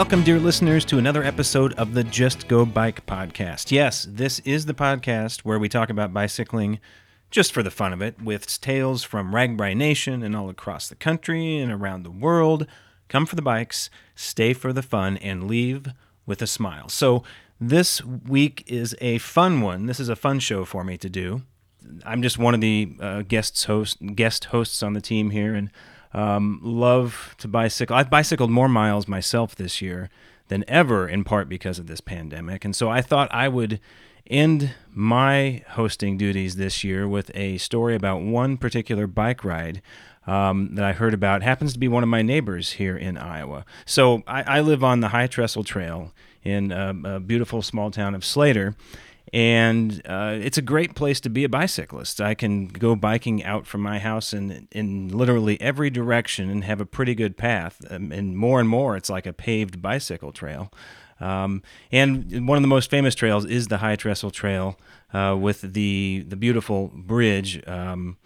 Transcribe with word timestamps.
Welcome, 0.00 0.24
dear 0.24 0.40
listeners, 0.40 0.86
to 0.86 0.96
another 0.96 1.22
episode 1.22 1.74
of 1.74 1.92
the 1.92 2.02
Just 2.02 2.48
Go 2.48 2.64
Bike 2.64 3.04
podcast. 3.04 3.70
Yes, 3.70 4.06
this 4.08 4.38
is 4.46 4.64
the 4.64 4.72
podcast 4.72 5.40
where 5.40 5.58
we 5.58 5.68
talk 5.68 5.90
about 5.90 6.14
bicycling 6.14 6.80
just 7.30 7.52
for 7.52 7.62
the 7.62 7.70
fun 7.70 7.92
of 7.92 8.00
it, 8.00 8.18
with 8.18 8.62
tales 8.62 9.04
from 9.04 9.34
RAGBRAI 9.34 9.76
Nation 9.76 10.22
and 10.22 10.34
all 10.34 10.48
across 10.48 10.88
the 10.88 10.94
country 10.94 11.58
and 11.58 11.70
around 11.70 12.04
the 12.04 12.10
world. 12.10 12.66
Come 13.08 13.26
for 13.26 13.36
the 13.36 13.42
bikes, 13.42 13.90
stay 14.14 14.54
for 14.54 14.72
the 14.72 14.80
fun, 14.80 15.18
and 15.18 15.46
leave 15.46 15.88
with 16.24 16.40
a 16.40 16.46
smile. 16.46 16.88
So, 16.88 17.22
this 17.60 18.02
week 18.02 18.64
is 18.66 18.96
a 19.02 19.18
fun 19.18 19.60
one. 19.60 19.84
This 19.84 20.00
is 20.00 20.08
a 20.08 20.16
fun 20.16 20.38
show 20.38 20.64
for 20.64 20.82
me 20.82 20.96
to 20.96 21.10
do. 21.10 21.42
I'm 22.06 22.22
just 22.22 22.38
one 22.38 22.54
of 22.54 22.62
the 22.62 22.96
uh, 23.00 23.20
guests 23.20 23.64
host 23.64 23.98
guest 24.14 24.46
hosts 24.46 24.82
on 24.82 24.94
the 24.94 25.02
team 25.02 25.28
here, 25.28 25.54
and 25.54 25.70
um, 26.12 26.60
love 26.62 27.34
to 27.38 27.48
bicycle. 27.48 27.96
I've 27.96 28.10
bicycled 28.10 28.50
more 28.50 28.68
miles 28.68 29.06
myself 29.06 29.54
this 29.54 29.80
year 29.80 30.10
than 30.48 30.64
ever, 30.68 31.08
in 31.08 31.24
part 31.24 31.48
because 31.48 31.78
of 31.78 31.86
this 31.86 32.00
pandemic. 32.00 32.64
And 32.64 32.74
so 32.74 32.88
I 32.88 33.02
thought 33.02 33.32
I 33.32 33.48
would 33.48 33.80
end 34.26 34.74
my 34.92 35.62
hosting 35.70 36.16
duties 36.16 36.56
this 36.56 36.84
year 36.84 37.08
with 37.08 37.30
a 37.34 37.58
story 37.58 37.94
about 37.94 38.22
one 38.22 38.56
particular 38.56 39.06
bike 39.06 39.44
ride 39.44 39.82
um, 40.26 40.74
that 40.74 40.84
I 40.84 40.92
heard 40.92 41.14
about. 41.14 41.42
Happens 41.42 41.72
to 41.72 41.78
be 41.78 41.88
one 41.88 42.02
of 42.02 42.08
my 42.08 42.22
neighbors 42.22 42.72
here 42.72 42.96
in 42.96 43.16
Iowa. 43.16 43.64
So 43.86 44.22
I, 44.26 44.58
I 44.58 44.60
live 44.60 44.84
on 44.84 45.00
the 45.00 45.08
High 45.08 45.26
Trestle 45.26 45.64
Trail 45.64 46.12
in 46.42 46.72
a, 46.72 46.94
a 47.04 47.20
beautiful 47.20 47.62
small 47.62 47.90
town 47.90 48.14
of 48.14 48.24
Slater 48.24 48.74
and 49.32 50.02
uh, 50.06 50.36
it's 50.40 50.58
a 50.58 50.62
great 50.62 50.94
place 50.94 51.20
to 51.20 51.30
be 51.30 51.44
a 51.44 51.48
bicyclist. 51.48 52.20
I 52.20 52.34
can 52.34 52.66
go 52.66 52.96
biking 52.96 53.44
out 53.44 53.66
from 53.66 53.80
my 53.80 53.98
house 53.98 54.32
in 54.32 54.68
in 54.72 55.08
literally 55.08 55.60
every 55.60 55.90
direction 55.90 56.50
and 56.50 56.64
have 56.64 56.80
a 56.80 56.86
pretty 56.86 57.14
good 57.14 57.36
path. 57.36 57.80
Um, 57.90 58.12
and 58.12 58.36
more 58.36 58.60
and 58.60 58.68
more, 58.68 58.96
it's 58.96 59.10
like 59.10 59.26
a 59.26 59.32
paved 59.32 59.80
bicycle 59.80 60.32
trail. 60.32 60.72
Um, 61.20 61.62
and 61.92 62.48
one 62.48 62.56
of 62.56 62.62
the 62.62 62.68
most 62.68 62.90
famous 62.90 63.14
trails 63.14 63.44
is 63.44 63.68
the 63.68 63.78
High 63.78 63.96
Trestle 63.96 64.30
Trail 64.30 64.78
uh, 65.12 65.36
with 65.38 65.60
the 65.60 66.24
the 66.26 66.36
beautiful 66.36 66.88
bridge. 66.94 67.62
Um, 67.68 68.16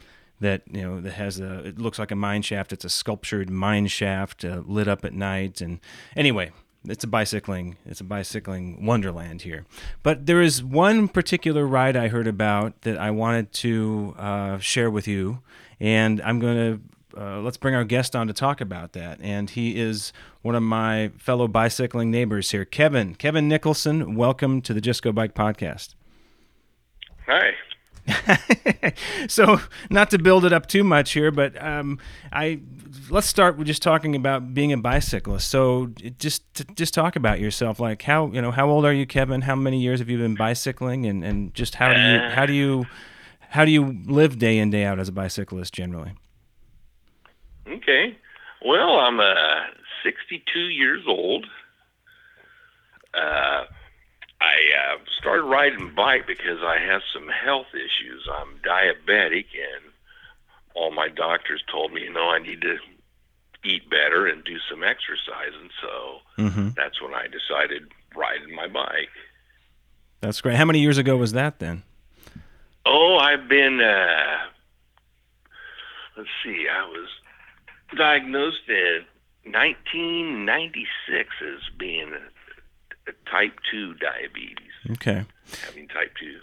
that 0.41 0.63
you 0.71 0.83
know 0.83 1.01
that 1.01 1.13
has 1.13 1.41
a 1.41 1.67
it 1.67 1.79
looks 1.79 1.99
like 1.99 2.11
a 2.11 2.17
mine 2.17 2.43
shaft. 2.43 2.73
It's 2.73 2.85
a 2.85 2.91
sculptured 2.91 3.51
mine 3.51 3.87
shaft 3.87 4.45
uh, 4.45 4.63
lit 4.67 4.89
up 4.89 5.05
at 5.05 5.13
night. 5.13 5.61
And 5.61 5.81
anyway, 6.17 6.53
it's 6.87 7.05
a 7.05 7.07
bicycling 7.07 7.77
it's 7.87 8.01
a 8.01 8.05
bicycling 8.05 8.85
wonderland 8.85 9.43
here. 9.43 9.65
But 10.03 10.27
there 10.27 10.43
is 10.43 10.63
one 10.63 11.09
particular 11.09 11.67
ride 11.67 11.97
i 11.97 12.09
heard 12.09 12.27
about 12.27 12.83
that 12.83 12.99
i 12.99 13.11
wanted 13.11 13.53
to 13.53 14.15
uh, 14.19 14.59
share 14.59 14.91
with 14.91 15.09
you 15.09 15.41
and 15.81 16.21
i'm 16.23 16.41
going 16.41 16.57
to 16.57 16.81
uh, 17.17 17.39
let's 17.41 17.57
bring 17.57 17.77
our 17.77 17.85
guest 17.85 18.17
on 18.17 18.27
to 18.27 18.33
talk 18.33 18.61
about 18.61 18.93
that. 18.95 19.21
And 19.21 19.49
he 19.49 19.81
is 19.81 20.13
one 20.43 20.57
of 20.57 20.65
my 20.65 21.13
fellow 21.17 21.47
bicycling 21.47 22.11
neighbors 22.11 22.51
here. 22.51 22.65
Kevin 22.65 23.15
kevin 23.15 23.49
nicholson 23.49 24.15
welcome 24.17 24.61
to 24.63 24.75
the 24.75 24.81
just 24.81 25.03
go 25.03 25.13
bike 25.13 25.35
podcast. 25.35 25.95
Hi 27.27 27.53
so 29.29 29.61
not 29.91 30.11
to 30.11 30.19
build 30.19 30.45
it 30.45 30.53
up 30.53 30.67
too 30.67 30.85
much 30.85 31.13
here 31.13 31.31
but 31.31 31.61
um, 31.63 31.99
i 32.33 32.61
let's 33.11 33.27
start 33.27 33.57
with 33.57 33.67
just 33.67 33.83
talking 33.83 34.15
about 34.17 34.55
being 34.55 34.73
a 34.73 34.77
bicyclist. 34.77 35.49
So 35.51 35.91
just 36.19 36.43
just 36.75 36.95
talk 36.95 37.17
about 37.17 37.41
yourself. 37.41 37.81
Like 37.81 38.03
how 38.03 38.31
you 38.31 38.41
know 38.41 38.51
how 38.51 38.69
old 38.69 38.85
are 38.85 38.93
you, 38.93 39.07
Kevin? 39.07 39.43
How 39.43 39.57
many 39.57 39.81
years 39.81 40.01
have 40.01 40.09
you 40.09 40.19
been 40.19 40.35
bicycling, 40.35 41.07
and 41.07 41.25
and 41.25 41.55
just 41.55 41.77
how 41.77 41.93
do 41.93 42.01
you 42.01 42.19
Uh. 42.19 42.31
how 42.31 42.47
do 42.47 42.53
you 42.53 42.87
how 43.51 43.65
do 43.65 43.71
you 43.71 44.01
live 44.07 44.39
day 44.39 44.59
in 44.59 44.71
day 44.71 44.85
out 44.85 44.99
as 44.99 45.09
a 45.09 45.13
bicyclist 45.13 45.73
generally? 45.73 46.13
Okay. 47.69 48.17
Well, 48.65 48.99
I'm 48.99 49.21
uh, 49.21 49.67
62 50.03 50.59
years 50.59 51.03
old. 51.07 51.47
Uh, 53.13 53.65
I 54.45 54.95
uh, 54.95 54.99
started 55.19 55.45
riding 55.45 55.95
bike 55.95 56.27
because 56.27 56.61
I 56.63 56.79
have 56.79 57.03
some 57.15 57.29
health 57.29 57.69
issues. 57.75 58.27
I'm 58.31 58.59
diabetic, 58.59 59.47
and 59.55 59.85
all 60.75 60.91
my 60.93 61.09
doctors 61.09 61.63
told 61.73 61.93
me, 61.93 62.03
you 62.03 62.13
know, 62.13 62.29
I 62.29 62.39
need 62.41 62.61
to 62.63 62.77
eat 63.65 63.89
better 63.89 64.27
and 64.27 64.45
do 64.45 64.57
some 64.71 64.83
exercise, 64.83 65.55
and 65.61 65.71
so 65.81 65.93
Mm-hmm. 66.37 66.69
that's 66.77 67.01
when 67.01 67.15
I 67.15 67.27
decided 67.29 67.93
riding 68.17 68.55
my 68.55 68.67
bike. 68.67 69.09
That's 70.21 70.41
great. 70.41 70.57
How 70.57 70.65
many 70.65 70.81
years 70.81 70.99
ago 70.99 71.17
was 71.17 71.33
that 71.33 71.59
then? 71.61 71.85
Oh, 72.85 73.17
I've 73.19 73.49
been. 73.49 73.81
Uh, 73.81 74.39
let's 76.17 76.29
see. 76.43 76.67
I 76.69 76.83
was 76.89 77.09
diagnosed 77.97 78.69
in 78.69 79.05
1996 79.45 81.29
as 81.43 81.61
being 81.79 82.13
type 83.35 83.59
two 83.71 83.95
diabetes, 83.95 84.69
Okay. 84.93 85.25
having 85.67 85.89
type 85.89 86.13
two. 86.19 86.39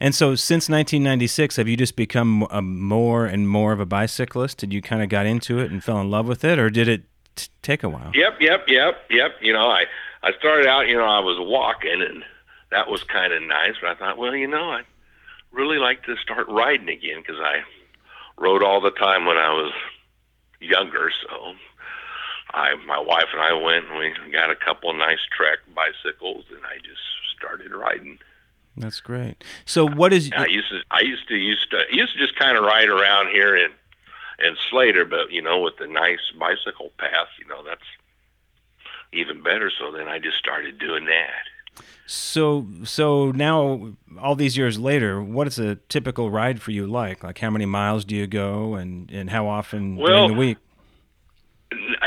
And 0.00 0.14
so 0.14 0.34
since 0.34 0.68
1996, 0.68 1.56
have 1.56 1.68
you 1.68 1.76
just 1.76 1.96
become 1.96 2.46
a 2.50 2.60
more 2.60 3.24
and 3.26 3.48
more 3.48 3.72
of 3.72 3.80
a 3.80 3.86
bicyclist? 3.86 4.58
Did 4.58 4.72
you 4.72 4.82
kind 4.82 5.02
of 5.02 5.08
got 5.08 5.26
into 5.26 5.58
it 5.58 5.70
and 5.70 5.82
fell 5.82 6.00
in 6.00 6.10
love 6.10 6.26
with 6.28 6.44
it, 6.44 6.58
or 6.58 6.68
did 6.70 6.86
it 6.88 7.02
t- 7.34 7.48
take 7.62 7.82
a 7.82 7.88
while? 7.88 8.10
Yep, 8.14 8.40
yep, 8.40 8.64
yep, 8.68 8.94
yep. 9.10 9.32
You 9.40 9.52
know, 9.54 9.68
I 9.70 9.84
I 10.22 10.32
started 10.38 10.66
out. 10.66 10.86
You 10.88 10.96
know, 10.96 11.04
I 11.06 11.20
was 11.20 11.36
walking, 11.40 12.02
and 12.02 12.22
that 12.70 12.88
was 12.90 13.02
kind 13.04 13.32
of 13.32 13.42
nice. 13.42 13.74
But 13.80 13.90
I 13.90 13.94
thought, 13.94 14.18
well, 14.18 14.34
you 14.36 14.46
know, 14.46 14.70
I 14.70 14.82
really 15.50 15.78
like 15.78 16.02
to 16.04 16.16
start 16.18 16.46
riding 16.48 16.88
again 16.90 17.20
because 17.22 17.40
I 17.40 17.62
rode 18.36 18.62
all 18.62 18.80
the 18.82 18.90
time 18.90 19.24
when 19.24 19.38
I 19.38 19.50
was 19.50 19.72
younger. 20.60 21.10
So 21.22 21.54
I, 22.56 22.74
my 22.86 22.98
wife 22.98 23.26
and 23.32 23.42
I 23.42 23.52
went 23.52 23.86
and 23.86 23.98
we 23.98 24.32
got 24.32 24.50
a 24.50 24.56
couple 24.56 24.90
of 24.90 24.96
nice 24.96 25.18
Trek 25.36 25.58
bicycles, 25.74 26.46
and 26.50 26.60
I 26.64 26.78
just 26.78 27.00
started 27.36 27.70
riding. 27.72 28.18
That's 28.76 29.00
great. 29.00 29.44
So 29.66 29.86
what 29.86 30.12
is 30.12 30.30
I 30.36 30.46
used 30.46 30.70
to, 30.70 30.80
I 30.90 31.00
used 31.00 31.28
to, 31.28 31.34
used 31.36 31.70
to, 31.70 31.84
used 31.90 32.14
to 32.14 32.18
just 32.18 32.38
kind 32.38 32.56
of 32.56 32.64
ride 32.64 32.88
around 32.88 33.28
here 33.28 33.56
in, 33.56 33.70
in 34.44 34.56
Slater, 34.70 35.04
but 35.04 35.30
you 35.30 35.42
know, 35.42 35.60
with 35.60 35.76
the 35.78 35.86
nice 35.86 36.18
bicycle 36.38 36.92
path, 36.98 37.28
you 37.38 37.46
know, 37.46 37.62
that's 37.62 37.84
even 39.12 39.42
better. 39.42 39.70
So 39.70 39.92
then 39.92 40.08
I 40.08 40.18
just 40.18 40.38
started 40.38 40.78
doing 40.78 41.04
that. 41.06 41.82
So 42.06 42.66
so 42.84 43.32
now 43.32 43.92
all 44.18 44.34
these 44.34 44.56
years 44.56 44.78
later, 44.78 45.22
what 45.22 45.46
is 45.46 45.58
a 45.58 45.76
typical 45.88 46.30
ride 46.30 46.62
for 46.62 46.70
you 46.70 46.86
like? 46.86 47.22
Like 47.22 47.38
how 47.38 47.50
many 47.50 47.66
miles 47.66 48.04
do 48.04 48.14
you 48.14 48.26
go 48.26 48.74
and 48.74 49.10
and 49.10 49.30
how 49.30 49.46
often 49.46 49.96
Well, 49.96 50.06
during 50.06 50.28
the 50.28 50.38
week? 50.38 50.58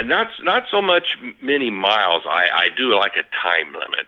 Not, 0.03 0.27
not 0.43 0.63
so 0.71 0.81
much 0.81 1.17
many 1.41 1.69
miles. 1.69 2.23
I, 2.25 2.47
I 2.53 2.67
do 2.75 2.95
like 2.95 3.13
a 3.17 3.23
time 3.41 3.73
limit 3.73 4.07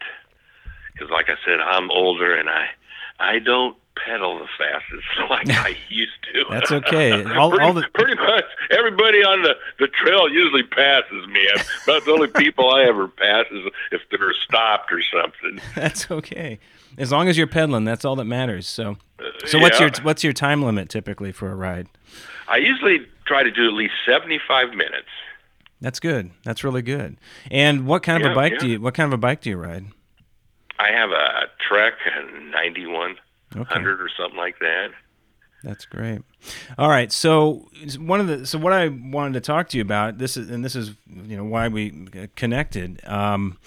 because, 0.94 1.10
like 1.10 1.30
I 1.30 1.36
said, 1.46 1.60
I'm 1.60 1.90
older 1.92 2.36
and 2.36 2.50
I, 2.50 2.68
I 3.20 3.40
don't 3.40 3.78
pedal 4.06 4.40
the 4.40 4.48
fastest 4.58 5.06
like 5.30 5.50
I 5.66 5.76
used 5.90 6.12
to. 6.34 6.46
That's 6.50 6.72
okay. 6.72 7.24
All- 7.36 7.50
pretty, 7.52 7.66
all 7.66 7.74
the- 7.74 7.88
pretty 7.94 8.16
much 8.16 8.46
everybody 8.72 9.24
on 9.24 9.42
the 9.44 9.56
the 9.80 9.88
trail 9.88 10.30
usually 10.30 10.64
passes 10.64 11.28
me. 11.28 11.48
I'm 11.56 11.62
about 11.84 12.06
the 12.06 12.12
only 12.12 12.28
people 12.28 12.70
I 12.74 12.84
ever 12.84 13.08
pass 13.08 13.46
is 13.52 13.66
if 13.92 14.02
they're 14.10 14.34
stopped 14.34 14.92
or 14.92 15.02
something. 15.04 15.60
That's 15.76 16.10
okay. 16.10 16.60
As 16.98 17.12
long 17.12 17.28
as 17.30 17.38
you're 17.38 17.48
pedaling, 17.48 17.84
that's 17.86 18.04
all 18.06 18.16
that 18.18 18.26
matters. 18.26 18.68
So 18.68 18.98
uh, 19.20 19.24
so 19.46 19.60
what's 19.60 19.80
your 19.80 19.92
what's 20.04 20.24
your 20.24 20.34
time 20.34 20.62
limit 20.64 20.90
typically 20.90 21.32
for 21.32 21.52
a 21.52 21.56
ride? 21.56 21.88
I 22.48 22.58
usually 22.58 23.06
try 23.26 23.44
to 23.44 23.52
do 23.52 23.68
at 23.68 23.74
least 23.74 23.94
seventy 24.06 24.40
five 24.48 24.70
minutes. 24.70 25.08
That's 25.82 26.00
good. 26.00 26.32
That's 26.46 26.64
really 26.64 26.84
good. 26.84 27.18
And 27.50 27.86
what 27.88 28.04
kind 28.04 28.22
of 28.22 28.28
Yeah, 28.28 28.32
a 28.32 28.36
bike 28.36 28.54
yeah. 28.54 28.60
do 28.60 28.68
you 28.70 28.82
what 28.82 28.94
kind 28.94 29.08
of 29.08 29.14
a 29.14 29.18
bike 29.18 29.42
do 29.42 29.50
you 29.50 29.58
ride? 29.58 29.86
I 30.80 30.92
have 30.92 31.10
a 31.12 31.48
Trek 31.68 31.94
ninety 32.52 32.86
one 32.86 33.16
Okay. 33.56 33.74
hundred 33.74 34.00
or 34.00 34.10
something 34.18 34.38
like 34.38 34.60
that. 34.60 34.90
That's 35.64 35.86
great. 35.86 36.22
All 36.78 36.90
right, 36.90 37.12
so 37.12 37.70
one 38.00 38.20
of 38.20 38.28
the 38.28 38.46
so 38.48 38.58
what 38.58 38.74
I 38.74 38.88
wanted 38.88 39.34
to 39.34 39.42
talk 39.42 39.70
to 39.70 39.78
you 39.78 39.82
about 39.84 40.18
this 40.18 40.38
is 40.38 40.50
and 40.50 40.64
this 40.64 40.76
is 40.76 40.94
you 41.08 41.36
know 41.38 41.44
why 41.44 41.68
we 41.68 42.08
connected. 42.36 43.00
Um, 43.08 43.58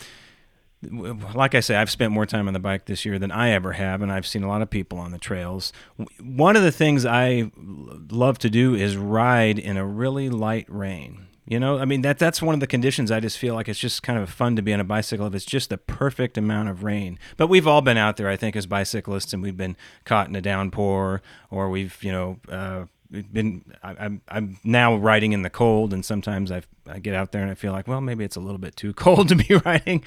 like 1.35 1.55
I 1.55 1.61
say, 1.61 1.77
I've 1.77 1.91
spent 1.91 2.13
more 2.13 2.27
time 2.27 2.47
on 2.47 2.53
the 2.55 2.61
bike 2.61 2.85
this 2.87 3.05
year 3.05 3.19
than 3.19 3.31
I 3.31 3.51
ever 3.51 3.73
have, 3.73 4.03
and 4.03 4.13
I've 4.13 4.27
seen 4.27 4.43
a 4.43 4.49
lot 4.49 4.61
of 4.61 4.69
people 4.71 4.99
on 4.99 5.13
the 5.13 5.19
trails. 5.19 5.73
One 6.21 6.57
of 6.57 6.63
the 6.63 6.73
things 6.73 7.07
I 7.07 7.51
love 7.57 8.39
to 8.41 8.51
do 8.51 8.75
is 8.75 8.97
ride 8.97 9.59
in 9.59 9.77
a 9.77 9.87
really 9.87 10.29
light 10.29 10.67
rain. 10.69 11.27
You 11.47 11.61
know, 11.61 11.79
I 11.79 11.85
mean 11.85 12.01
that 12.03 12.19
that's 12.19 12.41
one 12.41 12.55
of 12.55 12.61
the 12.61 12.67
conditions. 12.67 13.11
I 13.11 13.21
just 13.21 13.37
feel 13.37 13.55
like 13.55 13.69
it's 13.69 13.79
just 13.79 14.03
kind 14.03 14.19
of 14.19 14.31
fun 14.31 14.57
to 14.57 14.63
be 14.63 14.73
on 14.73 14.81
a 14.81 14.85
bicycle 14.85 15.27
if 15.27 15.35
it's 15.35 15.45
just 15.45 15.69
the 15.69 15.77
perfect 15.77 16.39
amount 16.39 16.71
of 16.71 16.83
rain. 16.83 17.19
But 17.37 17.49
we've 17.49 17.67
all 17.67 17.83
been 17.83 17.99
out 17.99 18.17
there, 18.17 18.29
I 18.29 18.37
think, 18.37 18.57
as 18.57 18.67
bicyclists, 18.67 19.35
and 19.35 19.43
we've 19.43 19.57
been 19.57 19.77
caught 20.05 20.29
in 20.29 20.37
a 20.37 20.41
downpour, 20.41 21.21
or 21.51 21.69
we've 21.69 22.03
you 22.03 22.13
know 22.13 22.39
uh, 22.49 22.85
been. 23.23 23.65
I, 23.83 23.95
I'm 23.99 24.21
I'm 24.29 24.59
now 24.65 24.95
riding 24.97 25.33
in 25.33 25.43
the 25.43 25.51
cold, 25.51 25.93
and 25.93 26.05
sometimes 26.05 26.51
I 26.53 26.63
I 26.89 26.99
get 26.99 27.15
out 27.15 27.33
there 27.33 27.41
and 27.43 27.51
I 27.51 27.55
feel 27.55 27.73
like, 27.73 27.89
well, 27.89 28.01
maybe 28.01 28.25
it's 28.25 28.37
a 28.37 28.41
little 28.41 28.59
bit 28.59 28.77
too 28.77 28.93
cold 29.05 29.29
to 29.29 29.35
be 29.37 29.55
riding. 29.65 30.03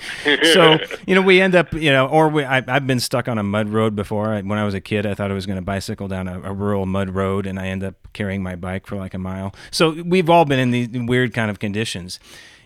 so 0.53 0.77
you 1.07 1.15
know, 1.15 1.21
we 1.21 1.41
end 1.41 1.55
up 1.55 1.73
you 1.73 1.91
know, 1.91 2.07
or 2.07 2.29
we 2.29 2.43
I, 2.43 2.63
I've 2.67 2.85
been 2.87 2.99
stuck 2.99 3.27
on 3.27 3.37
a 3.37 3.43
mud 3.43 3.69
road 3.69 3.95
before. 3.95 4.33
I, 4.33 4.41
when 4.41 4.59
I 4.59 4.65
was 4.65 4.73
a 4.73 4.81
kid, 4.81 5.05
I 5.05 5.13
thought 5.13 5.31
I 5.31 5.33
was 5.33 5.45
going 5.45 5.57
to 5.57 5.61
bicycle 5.65 6.07
down 6.07 6.27
a, 6.27 6.41
a 6.41 6.53
rural 6.53 6.85
mud 6.85 7.09
road, 7.11 7.45
and 7.47 7.59
I 7.59 7.67
end 7.67 7.83
up 7.83 7.95
carrying 8.13 8.43
my 8.43 8.55
bike 8.55 8.85
for 8.87 8.95
like 8.95 9.13
a 9.13 9.19
mile. 9.19 9.53
So 9.71 10.01
we've 10.03 10.29
all 10.29 10.45
been 10.45 10.59
in 10.59 10.71
these 10.71 10.89
weird 10.91 11.33
kind 11.33 11.49
of 11.49 11.59
conditions. 11.59 12.19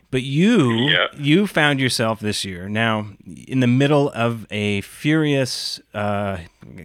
But 0.10 0.24
you 0.24 0.90
Yeah. 0.90 1.08
you 1.18 1.48
found 1.48 1.80
yourself 1.80 2.20
this 2.20 2.44
year 2.44 2.68
now 2.68 3.08
in 3.48 3.62
the 3.62 3.68
middle 3.68 4.12
of 4.14 4.46
a 4.52 4.82
furious, 4.82 5.80
uh, 5.94 6.40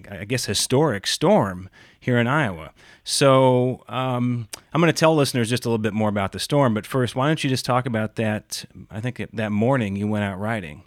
I 0.08 0.24
guess, 0.26 0.44
historic 0.44 1.08
storm 1.08 1.68
here 1.98 2.18
in 2.18 2.28
Iowa. 2.28 2.70
So 3.08 3.84
um, 3.88 4.48
I'm 4.74 4.80
going 4.80 4.92
to 4.92 4.98
tell 4.98 5.14
listeners 5.14 5.48
just 5.48 5.64
a 5.64 5.68
little 5.68 5.78
bit 5.78 5.92
more 5.92 6.08
about 6.08 6.32
the 6.32 6.40
storm. 6.40 6.74
But 6.74 6.84
first, 6.84 7.14
why 7.14 7.28
don't 7.28 7.42
you 7.44 7.48
just 7.48 7.64
talk 7.64 7.86
about 7.86 8.16
that? 8.16 8.64
I 8.90 9.00
think 9.00 9.24
that 9.32 9.52
morning 9.52 9.94
you 9.94 10.08
went 10.08 10.24
out 10.24 10.40
riding. 10.40 10.82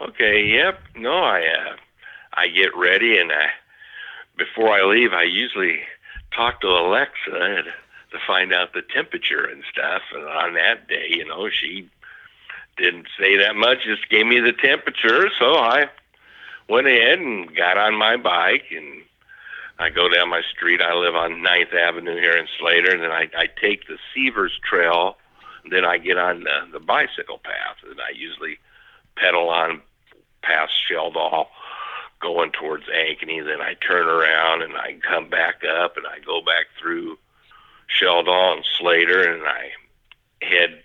Okay. 0.00 0.46
Yep. 0.46 0.78
No, 0.94 1.12
I 1.12 1.40
uh, 1.40 1.76
I 2.34 2.46
get 2.46 2.76
ready, 2.76 3.18
and 3.18 3.32
I 3.32 3.48
before 4.38 4.68
I 4.68 4.84
leave, 4.84 5.12
I 5.12 5.24
usually 5.24 5.80
talk 6.32 6.60
to 6.60 6.68
Alexa 6.68 7.64
to 8.12 8.18
find 8.24 8.52
out 8.52 8.72
the 8.72 8.82
temperature 8.94 9.44
and 9.46 9.64
stuff. 9.72 10.02
And 10.14 10.22
on 10.22 10.54
that 10.54 10.86
day, 10.86 11.06
you 11.08 11.26
know, 11.26 11.50
she 11.50 11.90
didn't 12.76 13.08
say 13.18 13.36
that 13.38 13.56
much; 13.56 13.78
just 13.84 14.08
gave 14.08 14.24
me 14.24 14.38
the 14.38 14.52
temperature. 14.52 15.30
So 15.36 15.52
I 15.56 15.86
went 16.68 16.86
ahead 16.86 17.18
and 17.18 17.56
got 17.56 17.76
on 17.76 17.96
my 17.96 18.16
bike 18.16 18.66
and 18.70 19.02
I 19.80 19.88
go 19.88 20.08
down 20.08 20.28
my 20.28 20.42
street. 20.42 20.80
I 20.82 20.94
live 20.94 21.14
on 21.14 21.42
Ninth 21.42 21.72
Avenue 21.72 22.16
here 22.20 22.36
in 22.36 22.46
Slater, 22.58 22.90
and 22.92 23.02
then 23.02 23.10
I, 23.10 23.28
I 23.36 23.46
take 23.60 23.86
the 23.86 23.98
Seavers 24.14 24.52
Trail. 24.62 25.16
And 25.64 25.72
then 25.72 25.84
I 25.84 25.98
get 25.98 26.16
on 26.18 26.44
the, 26.44 26.68
the 26.72 26.80
bicycle 26.80 27.38
path, 27.38 27.76
and 27.88 28.00
I 28.00 28.10
usually 28.14 28.58
pedal 29.16 29.48
on 29.48 29.82
past 30.42 30.72
Sheldahl, 30.90 31.46
going 32.20 32.50
towards 32.52 32.84
Ankeny. 32.86 33.44
Then 33.44 33.60
I 33.60 33.74
turn 33.74 34.06
around 34.06 34.62
and 34.62 34.74
I 34.76 34.98
come 35.02 35.28
back 35.28 35.62
up, 35.64 35.96
and 35.96 36.06
I 36.06 36.18
go 36.24 36.40
back 36.40 36.66
through 36.80 37.18
Sheldahl 37.98 38.56
and 38.56 38.64
Slater, 38.78 39.22
and 39.32 39.42
I 39.46 39.70
head 40.42 40.82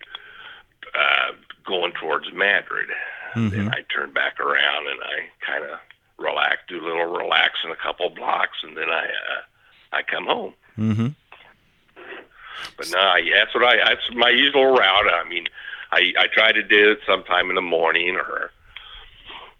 uh, 0.97 1.33
going 1.65 1.91
towards 1.93 2.31
Madrid. 2.33 2.89
Mhm. 3.35 3.51
Then 3.51 3.69
I 3.73 3.81
turn 3.93 4.11
back 4.11 4.39
around 4.39 4.87
and 4.87 4.99
I 5.03 5.29
kind 5.45 5.63
of 5.65 5.79
relax, 6.17 6.57
do 6.67 6.81
a 6.81 6.85
little 6.85 7.05
relaxing, 7.05 7.71
a 7.71 7.75
couple 7.75 8.09
blocks, 8.09 8.57
and 8.63 8.75
then 8.77 8.89
I 8.89 9.05
uh, 9.05 9.41
I 9.93 10.01
come 10.03 10.25
home. 10.25 10.53
Mm-hmm. 10.77 11.07
But 12.77 12.89
no, 12.91 12.99
I, 12.99 13.21
that's 13.33 13.53
what 13.53 13.63
I 13.63 13.77
that's 13.77 14.09
my 14.13 14.29
usual 14.29 14.65
route. 14.75 15.13
I 15.13 15.27
mean, 15.27 15.47
I 15.91 16.13
I 16.17 16.27
try 16.27 16.51
to 16.51 16.63
do 16.63 16.91
it 16.91 16.99
sometime 17.05 17.49
in 17.49 17.55
the 17.55 17.61
morning 17.61 18.15
or 18.15 18.51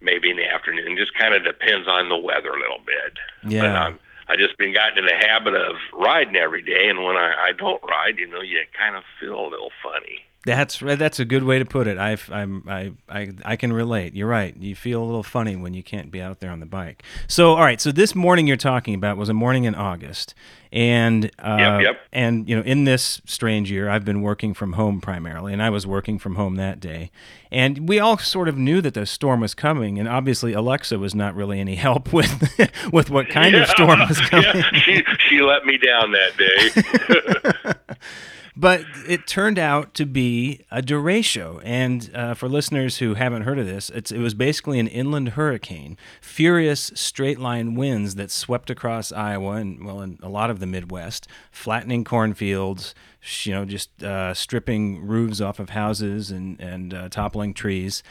maybe 0.02 0.30
in 0.30 0.38
the 0.38 0.46
afternoon. 0.48 0.98
Just 0.98 1.14
kind 1.16 1.34
of 1.34 1.44
depends 1.44 1.88
on 1.88 2.10
the 2.10 2.18
weather 2.18 2.50
a 2.50 2.60
little 2.60 2.82
bit. 2.86 3.14
But 3.44 3.52
Yeah. 3.52 3.84
I'm, 3.84 4.00
I 4.28 4.36
just 4.36 4.58
been 4.58 4.74
gotten 4.74 4.98
in 4.98 5.06
the 5.06 5.28
habit 5.28 5.54
of 5.56 5.76
riding 5.94 6.36
every 6.36 6.62
day, 6.64 6.90
and 6.90 7.04
when 7.04 7.16
I, 7.16 7.50
I 7.50 7.52
don't 7.52 7.82
ride, 7.84 8.18
you 8.18 8.28
know, 8.28 8.42
you 8.42 8.60
kind 8.78 8.96
of 8.96 9.04
feel 9.20 9.40
a 9.40 9.48
little 9.50 9.72
funny. 9.84 10.26
That's 10.46 10.80
that's 10.80 11.20
a 11.20 11.26
good 11.26 11.44
way 11.44 11.58
to 11.60 11.66
put 11.66 11.88
it. 11.88 11.98
I'm 11.98 12.64
I, 12.68 12.92
I 13.10 13.32
I 13.44 13.56
can 13.56 13.74
relate. 13.74 14.16
You're 14.16 14.28
right. 14.28 14.56
You 14.56 14.76
feel 14.76 15.02
a 15.02 15.06
little 15.06 15.24
funny 15.24 15.56
when 15.56 15.74
you 15.74 15.82
can't 15.84 16.12
be 16.12 16.22
out 16.22 16.40
there 16.40 16.52
on 16.52 16.60
the 16.60 16.66
bike. 16.68 17.04
So 17.28 17.56
all 17.56 17.62
right. 17.62 17.82
So 17.82 17.92
this 17.92 18.14
morning 18.14 18.46
you're 18.48 18.56
talking 18.58 18.94
about 18.94 19.18
was 19.18 19.30
a 19.30 19.34
morning 19.34 19.64
in 19.64 19.74
August, 19.74 20.36
and 20.72 21.32
uh, 21.40 21.58
Yep, 21.60 21.82
yep. 21.82 22.00
and 22.14 22.48
you 22.48 22.56
know 22.56 22.62
in 22.62 22.84
this 22.84 23.22
strange 23.26 23.72
year 23.72 23.90
I've 23.90 24.06
been 24.06 24.22
working 24.22 24.54
from 24.54 24.74
home 24.74 25.02
primarily, 25.02 25.52
and 25.52 25.64
I 25.64 25.72
was 25.72 25.88
working 25.88 26.20
from 26.20 26.36
home 26.36 26.56
that 26.58 26.80
day, 26.80 27.10
and 27.52 27.90
we 27.90 27.98
all 28.00 28.18
sort 28.20 28.48
of 28.48 28.56
knew 28.58 28.82
that 28.82 28.94
the 28.94 29.08
storm 29.08 29.42
was 29.42 29.56
coming, 29.56 29.98
and 29.98 30.08
obviously 30.08 30.54
Alexa 30.54 31.00
was 31.00 31.16
not 31.16 31.34
really 31.34 31.60
any 31.60 31.76
help 31.88 32.14
with 32.14 32.60
with 32.94 33.10
what 33.10 33.30
kind 33.30 33.56
of 33.56 33.68
storm 33.68 34.00
was 34.08 34.20
coming. 34.30 34.46
yeah, 34.54 34.72
she 34.74 35.04
she 35.28 35.42
let 35.42 35.66
me 35.66 35.78
down 35.80 36.12
that 36.12 36.38
day. 36.38 37.96
But 38.58 38.86
it 39.06 39.28
turned 39.28 39.60
out 39.60 39.94
to 39.96 40.06
be 40.06 40.62
a 40.72 40.82
derecho. 40.82 41.62
And 41.64 42.10
uh, 42.14 42.34
for 42.36 42.48
listeners 42.48 43.00
who 43.00 43.16
haven't 43.16 43.42
heard 43.42 43.60
of 43.60 43.66
this, 43.66 43.90
it 43.90 44.12
was 44.14 44.34
basically 44.34 44.80
an 44.80 44.88
inland 44.88 45.30
hurricane, 45.30 45.98
furious 46.22 46.92
straight 46.96 47.40
line 47.40 47.76
winds 47.76 48.16
that 48.16 48.32
swept 48.32 48.70
across 48.70 49.12
Iowa 49.12 49.54
and, 49.56 49.86
well, 49.86 50.02
in 50.02 50.20
a 50.24 50.30
lot 50.30 50.50
of 50.50 50.60
the 50.60 50.66
Midwest, 50.66 51.28
flattening 51.52 52.06
cornfields, 52.06 52.96
you 53.44 53.54
know, 53.54 53.66
just 53.66 54.02
uh, 54.02 54.34
stripping 54.34 55.06
roofs 55.06 55.42
off 55.42 55.60
of 55.60 55.72
houses 55.72 56.32
and, 56.32 56.60
and 56.60 56.94
uh, 56.94 57.10
toppling 57.10 57.54
trees. 57.54 58.04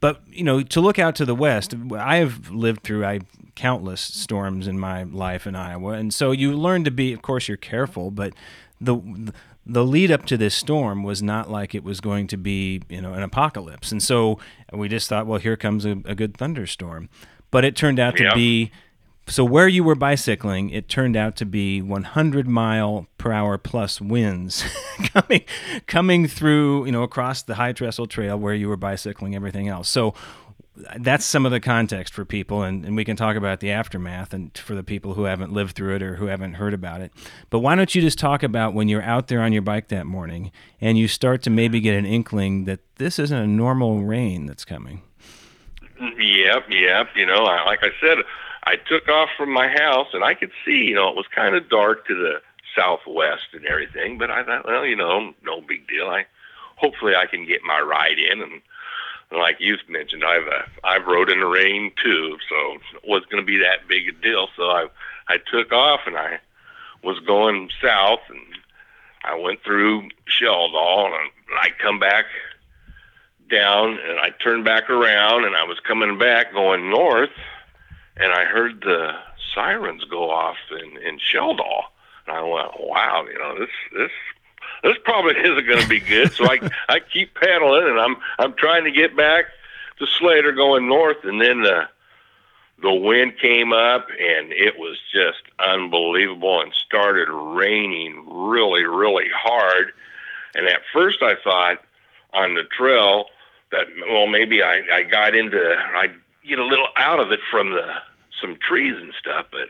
But 0.00 0.22
you 0.28 0.44
know, 0.44 0.62
to 0.62 0.80
look 0.80 0.98
out 0.98 1.16
to 1.16 1.24
the 1.24 1.34
west, 1.34 1.74
I 1.92 2.16
have 2.16 2.50
lived 2.50 2.82
through 2.84 3.04
I 3.04 3.20
countless 3.56 4.00
storms 4.00 4.68
in 4.68 4.78
my 4.78 5.02
life 5.02 5.44
in 5.44 5.56
Iowa, 5.56 5.94
and 5.94 6.14
so 6.14 6.30
you 6.30 6.52
learn 6.52 6.84
to 6.84 6.92
be. 6.92 7.12
Of 7.12 7.22
course, 7.22 7.48
you're 7.48 7.56
careful, 7.56 8.12
but 8.12 8.32
the 8.80 9.32
the 9.66 9.84
lead 9.84 10.10
up 10.10 10.24
to 10.26 10.36
this 10.38 10.54
storm 10.54 11.02
was 11.02 11.22
not 11.22 11.50
like 11.50 11.74
it 11.74 11.84
was 11.84 12.00
going 12.00 12.26
to 12.28 12.36
be, 12.38 12.80
you 12.88 13.02
know, 13.02 13.12
an 13.12 13.22
apocalypse. 13.22 13.92
And 13.92 14.02
so 14.02 14.38
we 14.72 14.88
just 14.88 15.08
thought, 15.08 15.26
well, 15.26 15.38
here 15.38 15.56
comes 15.58 15.84
a, 15.84 15.90
a 16.06 16.14
good 16.14 16.36
thunderstorm. 16.36 17.10
But 17.50 17.64
it 17.66 17.76
turned 17.76 17.98
out 17.98 18.16
to 18.16 18.24
Yeah. 18.24 18.34
be 18.34 18.70
so 19.26 19.44
where 19.44 19.68
you 19.68 19.84
were 19.84 19.94
bicycling, 19.94 20.70
it 20.70 20.88
turned 20.88 21.14
out 21.14 21.36
to 21.36 21.44
be 21.44 21.82
100 21.82 22.48
mile 22.48 23.06
per 23.18 23.30
hour 23.30 23.58
plus 23.58 24.00
winds 24.00 24.64
coming 25.12 25.44
coming 25.86 26.26
through, 26.26 26.86
you 26.86 26.92
know, 26.92 27.02
across 27.02 27.42
the 27.42 27.56
high 27.56 27.72
trestle 27.72 28.06
trail 28.06 28.38
where 28.38 28.54
you 28.54 28.68
were 28.70 28.76
bicycling, 28.78 29.34
everything 29.34 29.68
else. 29.68 29.90
So 29.90 30.14
that's 30.98 31.24
some 31.24 31.46
of 31.46 31.52
the 31.52 31.60
context 31.60 32.14
for 32.14 32.24
people, 32.24 32.62
and, 32.62 32.84
and 32.84 32.96
we 32.96 33.04
can 33.04 33.16
talk 33.16 33.36
about 33.36 33.60
the 33.60 33.70
aftermath 33.70 34.32
and 34.32 34.56
for 34.56 34.74
the 34.74 34.82
people 34.82 35.14
who 35.14 35.24
haven't 35.24 35.52
lived 35.52 35.74
through 35.74 35.96
it 35.96 36.02
or 36.02 36.16
who 36.16 36.26
haven't 36.26 36.54
heard 36.54 36.74
about 36.74 37.00
it. 37.00 37.12
But 37.50 37.60
why 37.60 37.74
don't 37.74 37.94
you 37.94 38.00
just 38.00 38.18
talk 38.18 38.42
about 38.42 38.74
when 38.74 38.88
you're 38.88 39.02
out 39.02 39.28
there 39.28 39.40
on 39.40 39.52
your 39.52 39.62
bike 39.62 39.88
that 39.88 40.06
morning 40.06 40.52
and 40.80 40.98
you 40.98 41.08
start 41.08 41.42
to 41.42 41.50
maybe 41.50 41.80
get 41.80 41.96
an 41.96 42.06
inkling 42.06 42.64
that 42.64 42.80
this 42.96 43.18
isn't 43.18 43.36
a 43.36 43.46
normal 43.46 44.02
rain 44.02 44.46
that's 44.46 44.64
coming? 44.64 45.02
Yep, 46.00 46.64
yep. 46.70 47.08
You 47.16 47.26
know, 47.26 47.44
I, 47.44 47.64
like 47.64 47.82
I 47.82 47.90
said, 48.00 48.18
I 48.64 48.76
took 48.76 49.08
off 49.08 49.30
from 49.36 49.52
my 49.52 49.68
house 49.68 50.08
and 50.12 50.22
I 50.22 50.34
could 50.34 50.52
see, 50.64 50.84
you 50.84 50.94
know, 50.94 51.08
it 51.08 51.16
was 51.16 51.26
kind 51.34 51.54
of 51.54 51.68
dark 51.68 52.06
to 52.06 52.14
the 52.14 52.40
southwest 52.76 53.48
and 53.52 53.66
everything. 53.66 54.18
But 54.18 54.30
I 54.30 54.44
thought, 54.44 54.66
well, 54.66 54.86
you 54.86 54.96
know, 54.96 55.32
no 55.42 55.60
big 55.60 55.88
deal. 55.88 56.08
I 56.08 56.26
hopefully 56.76 57.14
I 57.16 57.26
can 57.26 57.46
get 57.46 57.62
my 57.64 57.80
ride 57.80 58.18
in. 58.18 58.40
And 58.40 58.62
like 59.32 59.56
you've 59.60 59.86
mentioned, 59.88 60.24
I've 60.24 60.46
uh, 60.46 60.62
I've 60.84 61.06
rode 61.06 61.30
in 61.30 61.40
the 61.40 61.46
rain 61.46 61.92
too, 62.02 62.36
so 62.48 62.74
it 62.96 63.08
wasn't 63.08 63.30
going 63.30 63.42
to 63.42 63.46
be 63.46 63.58
that 63.58 63.88
big 63.88 64.08
a 64.08 64.12
deal. 64.12 64.48
So 64.56 64.64
I 64.64 64.86
I 65.28 65.38
took 65.50 65.72
off 65.72 66.00
and 66.06 66.16
I 66.16 66.38
was 67.02 67.18
going 67.20 67.70
south 67.82 68.20
and 68.28 68.40
I 69.24 69.34
went 69.38 69.62
through 69.62 70.08
Sheldahl 70.26 71.06
and 71.06 71.30
I 71.60 71.68
come 71.80 71.98
back 71.98 72.24
down 73.50 73.98
and 73.98 74.18
I 74.18 74.30
turned 74.42 74.64
back 74.64 74.90
around 74.90 75.44
and 75.44 75.56
I 75.56 75.64
was 75.64 75.78
coming 75.80 76.18
back 76.18 76.52
going 76.52 76.90
north 76.90 77.30
and 78.16 78.32
I 78.32 78.44
heard 78.44 78.80
the 78.80 79.12
sirens 79.54 80.04
go 80.04 80.30
off 80.30 80.56
in, 80.70 81.02
in 81.02 81.18
Sheldahl. 81.18 81.84
And 82.26 82.36
I 82.36 82.42
went, 82.42 82.80
wow, 82.80 83.24
you 83.30 83.38
know, 83.38 83.58
this, 83.58 83.70
this, 83.96 84.10
this 84.82 84.96
probably 85.04 85.36
isn't 85.38 85.66
going 85.66 85.82
to 85.82 85.88
be 85.88 86.00
good. 86.00 86.32
So 86.32 86.44
I, 86.44 86.58
I 86.88 87.00
keep 87.00 87.34
paddling 87.34 87.88
and 87.88 87.98
I'm, 87.98 88.16
I'm 88.38 88.54
trying 88.54 88.84
to 88.84 88.90
get 88.90 89.16
back 89.16 89.46
to 89.98 90.06
Slater 90.06 90.52
going 90.52 90.88
north. 90.88 91.24
And 91.24 91.40
then 91.40 91.62
the, 91.62 91.88
the 92.82 92.92
wind 92.92 93.34
came 93.40 93.72
up 93.72 94.08
and 94.10 94.52
it 94.52 94.78
was 94.78 94.98
just 95.12 95.42
unbelievable 95.58 96.60
and 96.60 96.72
started 96.86 97.28
raining 97.28 98.24
really, 98.30 98.84
really 98.84 99.28
hard. 99.34 99.92
And 100.54 100.66
at 100.66 100.82
first 100.92 101.22
I 101.22 101.34
thought 101.42 101.78
on 102.32 102.54
the 102.54 102.64
trail 102.64 103.26
that, 103.72 103.86
well, 104.08 104.26
maybe 104.26 104.62
I, 104.62 104.82
I 104.92 105.02
got 105.02 105.34
into, 105.34 105.58
I 105.58 106.08
get 106.46 106.58
a 106.58 106.64
little 106.64 106.88
out 106.96 107.20
of 107.20 107.32
it 107.32 107.40
from 107.50 107.70
the, 107.70 107.86
some 108.40 108.56
trees 108.56 108.94
and 108.96 109.12
stuff, 109.18 109.46
but 109.50 109.68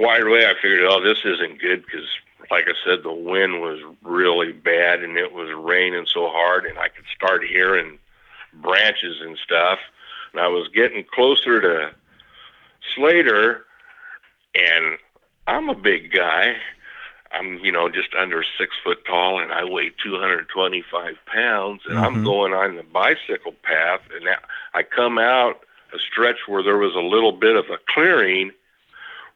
right 0.00 0.22
away 0.22 0.46
I 0.46 0.54
figured, 0.60 0.84
oh, 0.88 1.02
this 1.02 1.18
isn't 1.24 1.60
good 1.60 1.84
because, 1.84 2.06
like 2.50 2.64
I 2.68 2.74
said, 2.84 3.02
the 3.02 3.12
wind 3.12 3.60
was 3.60 3.80
really 4.02 4.52
bad 4.52 5.02
and 5.02 5.16
it 5.16 5.32
was 5.32 5.50
raining 5.56 6.06
so 6.06 6.28
hard, 6.30 6.66
and 6.66 6.78
I 6.78 6.88
could 6.88 7.04
start 7.14 7.44
hearing 7.44 7.98
branches 8.54 9.20
and 9.20 9.36
stuff. 9.38 9.78
And 10.32 10.40
I 10.40 10.48
was 10.48 10.68
getting 10.68 11.04
closer 11.04 11.60
to 11.60 11.94
Slater, 12.94 13.64
and 14.54 14.98
I'm 15.46 15.68
a 15.68 15.74
big 15.74 16.12
guy. 16.12 16.56
I'm, 17.32 17.58
you 17.64 17.72
know, 17.72 17.88
just 17.88 18.14
under 18.14 18.44
six 18.58 18.76
foot 18.84 19.04
tall, 19.04 19.40
and 19.40 19.52
I 19.52 19.64
weigh 19.64 19.90
225 20.02 21.16
pounds, 21.26 21.82
and 21.88 21.98
I'm 21.98 22.16
Mhm. 22.16 22.24
going 22.24 22.52
on 22.54 22.76
the 22.76 22.84
bicycle 22.84 23.52
path, 23.62 24.02
and 24.14 24.28
I 24.72 24.82
come 24.84 25.18
out 25.18 25.64
a 25.92 25.98
stretch 25.98 26.46
where 26.46 26.62
there 26.62 26.76
was 26.78 26.94
a 26.94 27.00
little 27.00 27.32
bit 27.32 27.56
of 27.56 27.70
a 27.70 27.78
clearing 27.88 28.52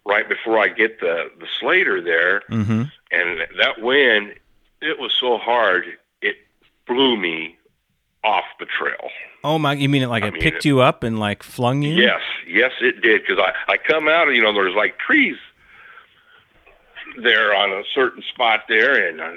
right 0.04 0.28
before 0.28 0.58
I 0.58 0.68
get 0.68 1.00
the 1.00 1.30
the 1.38 1.46
Slater 1.58 2.00
there, 2.00 2.42
Mm-hmm. 2.50 2.84
And 3.10 3.40
that 3.58 3.80
wind, 3.80 4.34
it 4.82 4.98
was 4.98 5.12
so 5.18 5.38
hard, 5.38 5.84
it 6.22 6.36
blew 6.86 7.16
me 7.16 7.56
off 8.24 8.44
the 8.58 8.66
trail. 8.66 9.10
Oh 9.44 9.58
my! 9.58 9.74
You 9.74 9.88
mean 9.88 10.02
it 10.02 10.08
like 10.08 10.24
I 10.24 10.28
it 10.28 10.32
mean, 10.34 10.42
picked 10.42 10.58
it- 10.58 10.64
you 10.68 10.80
up 10.80 11.02
and 11.04 11.18
like 11.18 11.42
flung 11.42 11.82
you? 11.82 11.94
Yes, 11.94 12.20
yes, 12.46 12.72
it 12.80 13.00
did. 13.00 13.22
Because 13.22 13.38
I 13.38 13.72
I 13.72 13.76
come 13.76 14.08
out, 14.08 14.26
you 14.28 14.42
know, 14.42 14.52
there's 14.52 14.74
like 14.74 14.98
trees 14.98 15.36
there 17.22 17.54
on 17.54 17.70
a 17.72 17.82
certain 17.94 18.22
spot 18.22 18.60
there, 18.68 19.08
and 19.08 19.20
I, 19.20 19.36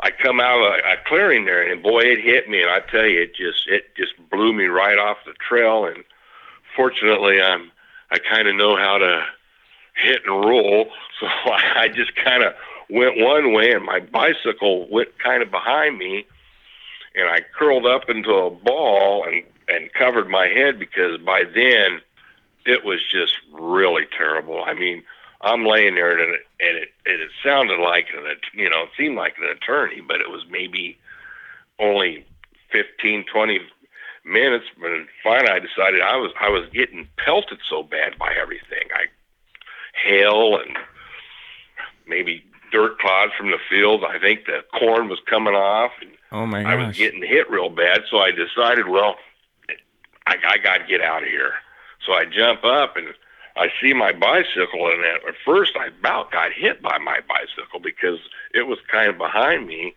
I 0.00 0.10
come 0.10 0.40
out 0.40 0.58
of 0.58 0.64
a, 0.74 0.92
a 0.92 0.96
clearing 1.06 1.44
there, 1.44 1.62
and 1.70 1.82
boy, 1.82 2.00
it 2.00 2.20
hit 2.20 2.48
me, 2.48 2.60
and 2.62 2.70
I 2.70 2.80
tell 2.80 3.06
you, 3.06 3.22
it 3.22 3.34
just 3.34 3.66
it 3.68 3.94
just 3.96 4.12
blew 4.30 4.52
me 4.52 4.64
right 4.66 4.98
off 4.98 5.18
the 5.26 5.32
trail. 5.34 5.86
And 5.86 6.04
fortunately, 6.76 7.40
I'm 7.40 7.70
I 8.10 8.18
kind 8.18 8.48
of 8.48 8.56
know 8.56 8.76
how 8.76 8.98
to 8.98 9.24
hit 10.02 10.22
and 10.26 10.44
roll, 10.44 10.90
so 11.20 11.26
I 11.26 11.88
just 11.94 12.14
kind 12.16 12.42
of 12.42 12.54
went 12.90 13.18
one 13.18 13.52
way, 13.52 13.72
and 13.72 13.84
my 13.84 14.00
bicycle 14.00 14.88
went 14.90 15.18
kind 15.18 15.42
of 15.42 15.50
behind 15.50 15.98
me, 15.98 16.26
and 17.14 17.28
I 17.28 17.40
curled 17.58 17.86
up 17.86 18.08
into 18.08 18.30
a 18.30 18.50
ball 18.50 19.24
and 19.24 19.42
and 19.68 19.92
covered 19.92 20.28
my 20.28 20.46
head 20.46 20.78
because 20.78 21.18
by 21.18 21.42
then 21.44 22.00
it 22.64 22.84
was 22.84 23.00
just 23.10 23.34
really 23.52 24.04
terrible. 24.16 24.64
I 24.64 24.74
mean, 24.74 25.02
I'm 25.40 25.64
laying 25.64 25.94
there 25.94 26.18
and 26.18 26.34
it, 26.34 26.40
and 26.60 26.78
it, 26.78 26.88
and 27.06 27.20
it 27.20 27.30
sounded 27.44 27.78
like 27.78 28.08
an, 28.16 28.24
you 28.54 28.68
know, 28.68 28.84
it 28.84 28.90
seemed 28.96 29.16
like 29.16 29.34
an 29.38 29.44
attorney, 29.44 30.00
but 30.00 30.20
it 30.20 30.30
was 30.30 30.42
maybe 30.50 30.98
only 31.78 32.26
15, 32.72 33.24
20 33.32 33.60
minutes. 34.24 34.64
But 34.80 34.90
finally, 35.22 35.50
I 35.50 35.58
decided 35.58 36.00
I 36.00 36.16
was 36.16 36.32
I 36.40 36.48
was 36.48 36.68
getting 36.72 37.08
pelted 37.24 37.58
so 37.68 37.82
bad 37.82 38.18
by 38.18 38.34
everything. 38.40 38.88
I 38.94 39.06
hail 40.04 40.56
and 40.56 40.76
maybe 42.06 42.44
dirt 42.70 42.98
clods 42.98 43.32
from 43.36 43.50
the 43.50 43.58
field. 43.70 44.04
I 44.04 44.18
think 44.18 44.46
the 44.46 44.64
corn 44.78 45.08
was 45.08 45.20
coming 45.26 45.54
off. 45.54 45.92
And 46.00 46.10
oh 46.32 46.46
my 46.46 46.62
gosh! 46.62 46.72
I 46.72 46.74
was 46.86 46.96
getting 46.96 47.22
hit 47.22 47.50
real 47.50 47.70
bad, 47.70 48.02
so 48.10 48.18
I 48.18 48.30
decided, 48.30 48.88
well, 48.88 49.16
I, 50.26 50.36
I 50.46 50.58
got 50.58 50.78
to 50.78 50.86
get 50.86 51.00
out 51.00 51.22
of 51.22 51.28
here. 51.28 51.52
So 52.06 52.12
I 52.12 52.24
jump 52.24 52.64
up 52.64 52.96
and 52.96 53.08
I 53.56 53.68
see 53.82 53.92
my 53.92 54.12
bicycle, 54.12 54.88
and 54.88 55.04
at 55.04 55.34
first 55.44 55.76
I 55.76 55.88
about 55.88 56.30
got 56.30 56.52
hit 56.52 56.80
by 56.80 56.98
my 56.98 57.18
bicycle 57.28 57.80
because 57.80 58.18
it 58.54 58.66
was 58.66 58.78
kind 58.90 59.08
of 59.08 59.18
behind 59.18 59.66
me. 59.66 59.94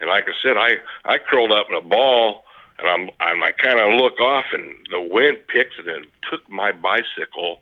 And 0.00 0.10
like 0.10 0.24
I 0.24 0.32
said, 0.42 0.56
I 0.56 0.78
I 1.04 1.18
curled 1.18 1.52
up 1.52 1.68
in 1.70 1.76
a 1.76 1.80
ball, 1.80 2.44
and 2.78 2.88
I'm 2.88 3.10
I'm 3.20 3.42
I 3.42 3.52
kind 3.52 3.78
of 3.78 4.00
look 4.00 4.20
off, 4.20 4.46
and 4.52 4.74
the 4.90 5.00
wind 5.00 5.38
picks 5.46 5.78
it 5.78 5.86
and 5.86 6.06
took 6.28 6.48
my 6.50 6.72
bicycle, 6.72 7.60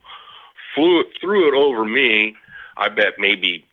flew 0.75 1.01
it 1.01 1.09
threw 1.21 1.49
it 1.49 1.55
over 1.55 1.85
me. 1.85 2.35
I 2.79 2.89
bet 2.89 3.15
maybe 3.19 3.65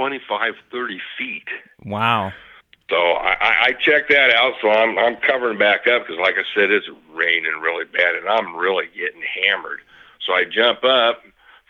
25, 0.00 0.54
30 0.72 0.98
feet. 1.18 1.48
Wow. 1.84 2.32
So 2.88 2.96
I, 2.96 3.66
I 3.68 3.72
checked 3.72 4.08
that 4.08 4.34
out. 4.34 4.54
So 4.62 4.70
I'm 4.70 4.98
I'm 4.98 5.16
covering 5.16 5.58
back 5.58 5.86
up 5.86 6.06
because, 6.06 6.18
like 6.18 6.36
I 6.36 6.44
said, 6.54 6.70
it's 6.70 6.86
raining 7.12 7.52
really 7.60 7.84
bad, 7.84 8.14
and 8.14 8.26
I'm 8.26 8.56
really 8.56 8.86
getting 8.96 9.20
hammered. 9.44 9.80
So 10.26 10.32
I 10.32 10.44
jump 10.44 10.82
up. 10.84 11.20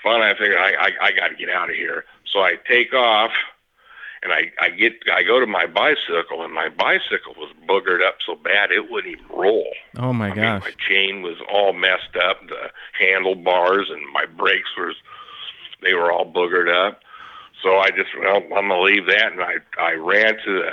Finally, 0.01 0.31
I 0.31 0.39
figure 0.39 0.59
I 0.59 0.71
I, 0.71 1.07
I 1.09 1.11
got 1.11 1.29
to 1.29 1.35
get 1.35 1.51
out 1.51 1.71
of 1.71 1.75
here. 1.75 2.05
So 2.33 2.39
I 2.39 2.55
take 2.69 2.95
off, 2.95 3.33
and 4.23 4.33
I 4.33 4.53
I 4.61 4.71
get 4.71 4.93
I 5.13 5.25
go 5.25 5.41
to 5.41 5.47
my 5.47 5.67
bicycle, 5.67 6.45
and 6.45 6.55
my 6.55 6.69
bicycle 6.69 7.35
was 7.37 7.53
boogered 7.69 8.07
up 8.07 8.19
so 8.25 8.37
bad 8.37 8.71
it 8.71 8.89
wouldn't 8.93 9.13
even 9.13 9.27
roll. 9.37 9.67
Oh 9.99 10.13
my 10.13 10.31
I 10.31 10.37
gosh! 10.37 10.37
Mean, 10.37 10.61
my 10.61 10.75
chain 10.89 11.23
was 11.23 11.37
all 11.53 11.73
messed 11.73 12.17
up. 12.25 12.47
The 12.49 12.71
handlebars 12.97 13.91
and 13.91 14.01
my 14.15 14.25
brakes 14.25 14.71
was 14.79 14.95
they 15.83 15.95
were 15.95 16.13
all 16.13 16.31
boogered 16.33 16.71
up. 16.73 17.01
So 17.63 17.77
I 17.77 17.91
just 17.91 18.11
well 18.19 18.37
I'm 18.37 18.69
gonna 18.69 18.81
leave 18.81 19.07
that, 19.07 19.33
and 19.33 19.41
I 19.43 19.57
I 19.79 19.93
ran 19.95 20.37
to 20.45 20.53
the 20.63 20.73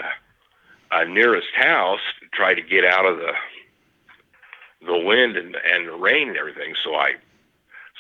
uh, 0.96 1.04
nearest 1.04 1.50
house 1.56 2.00
to 2.22 2.28
try 2.32 2.54
to 2.54 2.62
get 2.62 2.86
out 2.86 3.06
of 3.06 3.18
the 3.18 3.34
the 4.86 4.98
wind 4.98 5.38
and 5.38 5.56
and 5.56 5.88
the 5.88 5.96
rain 5.96 6.30
and 6.30 6.38
everything. 6.38 6.76
So 6.84 6.96
I 6.96 7.14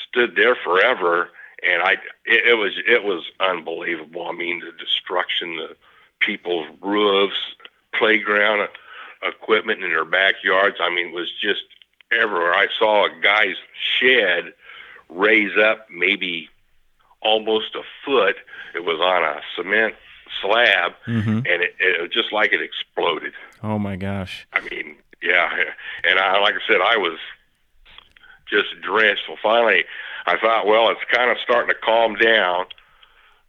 stood 0.07 0.35
there 0.35 0.55
forever, 0.55 1.29
and 1.63 1.81
I 1.81 1.93
it, 2.25 2.47
it 2.47 2.57
was 2.57 2.73
it 2.87 3.03
was 3.03 3.23
unbelievable. 3.39 4.27
I 4.27 4.33
mean, 4.33 4.59
the 4.59 4.71
destruction, 4.77 5.57
the 5.57 5.75
people's 6.19 6.67
roofs, 6.81 7.55
playground 7.93 8.67
equipment 9.23 9.83
in 9.83 9.89
their 9.89 10.05
backyards. 10.05 10.77
I 10.79 10.89
mean, 10.89 11.07
it 11.07 11.13
was 11.13 11.31
just 11.41 11.63
everywhere. 12.11 12.53
I 12.53 12.67
saw 12.77 13.05
a 13.05 13.21
guy's 13.21 13.57
shed 13.99 14.53
raise 15.09 15.57
up 15.57 15.87
maybe 15.89 16.49
almost 17.21 17.75
a 17.75 17.81
foot. 18.05 18.35
It 18.75 18.83
was 18.85 18.99
on 18.99 19.23
a 19.23 19.41
cement 19.55 19.95
slab, 20.41 20.93
mm-hmm. 21.07 21.29
and 21.29 21.63
it, 21.63 21.75
it 21.79 22.01
was 22.01 22.11
just 22.11 22.31
like 22.31 22.53
it 22.53 22.61
exploded. 22.61 23.33
Oh 23.63 23.79
my 23.79 23.95
gosh! 23.95 24.47
I 24.53 24.61
mean, 24.61 24.97
yeah, 25.21 25.49
and 26.07 26.19
I, 26.19 26.39
like 26.39 26.55
I 26.55 26.67
said, 26.67 26.81
I 26.83 26.97
was 26.97 27.17
just 28.49 28.67
drenched. 28.81 29.23
So 29.27 29.35
finally, 29.41 29.83
I 30.25 30.37
thought, 30.37 30.67
well, 30.67 30.89
it's 30.89 31.01
kind 31.11 31.31
of 31.31 31.37
starting 31.43 31.73
to 31.73 31.79
calm 31.81 32.15
down. 32.15 32.65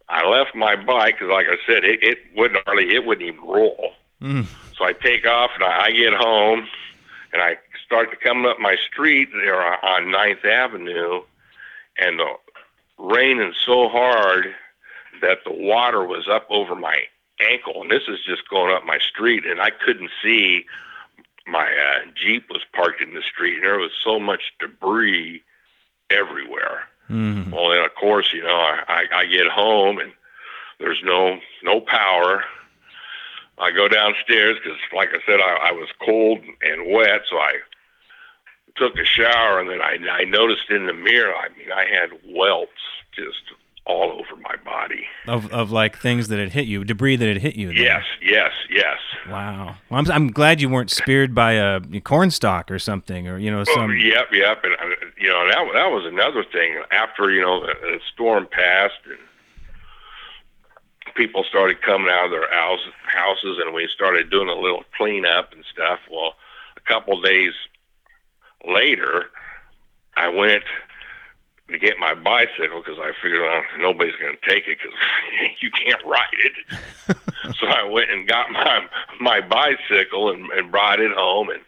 I 0.07 0.27
left 0.27 0.55
my 0.55 0.75
bike 0.75 1.15
because, 1.19 1.31
like 1.31 1.45
I 1.47 1.57
said, 1.67 1.83
it, 1.83 1.99
it 2.01 2.17
wouldn't 2.35 2.63
hardly, 2.65 2.95
it 2.95 3.05
wouldn't 3.05 3.27
even 3.27 3.47
roll. 3.47 3.91
Mm. 4.21 4.47
So 4.77 4.85
I 4.85 4.93
take 4.93 5.27
off 5.27 5.51
and 5.55 5.63
I, 5.63 5.85
I 5.85 5.91
get 5.91 6.13
home, 6.13 6.67
and 7.31 7.41
I 7.41 7.57
start 7.85 8.09
to 8.11 8.17
come 8.17 8.45
up 8.45 8.59
my 8.59 8.75
street 8.91 9.29
there 9.33 9.61
on 9.61 10.11
Ninth 10.11 10.43
Avenue, 10.45 11.21
and 11.97 12.19
the 12.19 12.33
raining 12.99 13.53
so 13.65 13.89
hard 13.89 14.53
that 15.21 15.39
the 15.45 15.53
water 15.53 16.05
was 16.05 16.27
up 16.27 16.45
over 16.49 16.75
my 16.75 17.03
ankle, 17.41 17.81
and 17.81 17.89
this 17.89 18.03
is 18.07 18.19
just 18.25 18.47
going 18.49 18.75
up 18.75 18.85
my 18.85 18.99
street, 18.99 19.45
and 19.45 19.61
I 19.61 19.71
couldn't 19.71 20.11
see. 20.21 20.65
My 21.47 21.65
uh, 21.65 22.11
Jeep 22.15 22.47
was 22.49 22.61
parked 22.73 23.01
in 23.01 23.15
the 23.15 23.23
street, 23.23 23.55
and 23.55 23.63
there 23.63 23.79
was 23.79 23.91
so 24.03 24.19
much 24.19 24.53
debris 24.59 25.41
everywhere. 26.11 26.83
Mm. 27.09 27.51
Well, 27.51 27.69
then 27.69 27.83
of 27.83 27.95
course, 27.95 28.31
you 28.33 28.43
know, 28.43 28.49
I, 28.49 28.83
I, 28.87 29.19
I 29.21 29.25
get 29.25 29.47
home 29.47 29.97
and 29.97 30.11
there's 30.79 31.01
no 31.03 31.39
no 31.63 31.81
power. 31.81 32.43
I 33.57 33.71
go 33.71 33.87
downstairs 33.87 34.57
because, 34.63 34.79
like 34.95 35.09
I 35.09 35.19
said, 35.25 35.39
I, 35.41 35.69
I 35.69 35.71
was 35.71 35.89
cold 36.05 36.39
and 36.61 36.93
wet, 36.93 37.23
so 37.29 37.37
I 37.37 37.57
took 38.75 38.97
a 38.97 39.05
shower, 39.05 39.59
and 39.59 39.69
then 39.69 39.81
I, 39.81 39.97
I 40.09 40.23
noticed 40.25 40.69
in 40.69 40.85
the 40.85 40.93
mirror. 40.93 41.33
I 41.35 41.49
mean, 41.57 41.71
I 41.71 41.85
had 41.85 42.11
welts 42.25 42.71
just 43.15 43.41
all 43.85 44.11
over 44.11 44.39
my 44.41 44.55
body. 44.63 45.05
Of 45.27 45.51
of 45.51 45.71
like 45.71 45.97
things 45.97 46.27
that 46.27 46.39
had 46.39 46.51
hit 46.51 46.67
you, 46.67 46.83
debris 46.83 47.15
that 47.17 47.27
had 47.27 47.37
hit 47.37 47.55
you. 47.55 47.71
Yes, 47.71 48.03
yes, 48.21 48.51
yes. 48.69 48.97
Wow. 49.27 49.75
Well, 49.89 49.99
I'm 49.99 50.11
I'm 50.11 50.31
glad 50.31 50.61
you 50.61 50.69
weren't 50.69 50.91
speared 50.91 51.33
by 51.33 51.53
a 51.53 51.81
corn 52.01 52.31
stalk 52.31 52.69
or 52.69 52.79
something, 52.79 53.27
or 53.27 53.37
you 53.37 53.51
know 53.51 53.63
some. 53.63 53.89
Oh, 53.89 53.93
yep, 53.93 54.27
yep. 54.31 54.63
And 54.63 54.73
uh, 54.73 54.95
you 55.17 55.27
know 55.27 55.47
that 55.47 55.57
that 55.73 55.87
was 55.91 56.05
another 56.05 56.43
thing. 56.43 56.81
After 56.91 57.31
you 57.31 57.41
know 57.41 57.61
the, 57.61 57.73
the 57.81 57.99
storm 58.13 58.47
passed 58.51 59.01
and 59.05 59.17
people 61.15 61.43
started 61.43 61.81
coming 61.81 62.09
out 62.09 62.25
of 62.25 62.31
their 62.31 62.49
house, 62.51 62.79
houses, 63.03 63.57
and 63.63 63.73
we 63.73 63.89
started 63.93 64.29
doing 64.29 64.47
a 64.47 64.55
little 64.55 64.83
cleanup 64.95 65.51
and 65.51 65.65
stuff. 65.71 65.99
Well, 66.09 66.35
a 66.77 66.81
couple 66.81 67.19
days 67.21 67.53
later, 68.65 69.25
I 70.17 70.29
went 70.29 70.63
to 71.69 71.77
get 71.77 71.99
my 71.99 72.13
bicycle 72.13 72.81
because 72.81 72.99
I 72.99 73.11
figured 73.21 73.41
well, 73.41 73.61
nobody's 73.79 74.15
going 74.15 74.35
to 74.35 74.49
take 74.49 74.67
it 74.67 74.77
because 74.81 74.97
you 75.61 75.69
can't 75.71 76.03
ride 76.05 76.27
it. 76.43 77.17
so 77.59 77.67
I 77.67 77.83
went 77.83 78.11
and 78.11 78.27
got 78.27 78.51
my 78.51 78.85
my 79.19 79.41
bicycle 79.41 80.31
and, 80.31 80.49
and 80.51 80.71
brought 80.71 80.99
it 80.99 81.11
home, 81.11 81.49
and 81.49 81.61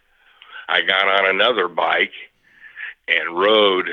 I 0.68 0.82
got 0.82 1.08
on 1.08 1.30
another 1.30 1.68
bike 1.68 2.14
and 3.08 3.38
rode. 3.38 3.90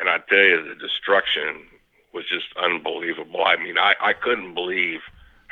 And 0.00 0.08
I 0.08 0.18
tell 0.28 0.38
you, 0.38 0.68
the 0.68 0.74
destruction 0.74 1.66
was 2.12 2.24
just 2.28 2.46
unbelievable. 2.60 3.44
I 3.44 3.56
mean, 3.56 3.78
I 3.78 3.94
I 4.00 4.12
couldn't 4.12 4.54
believe 4.54 5.00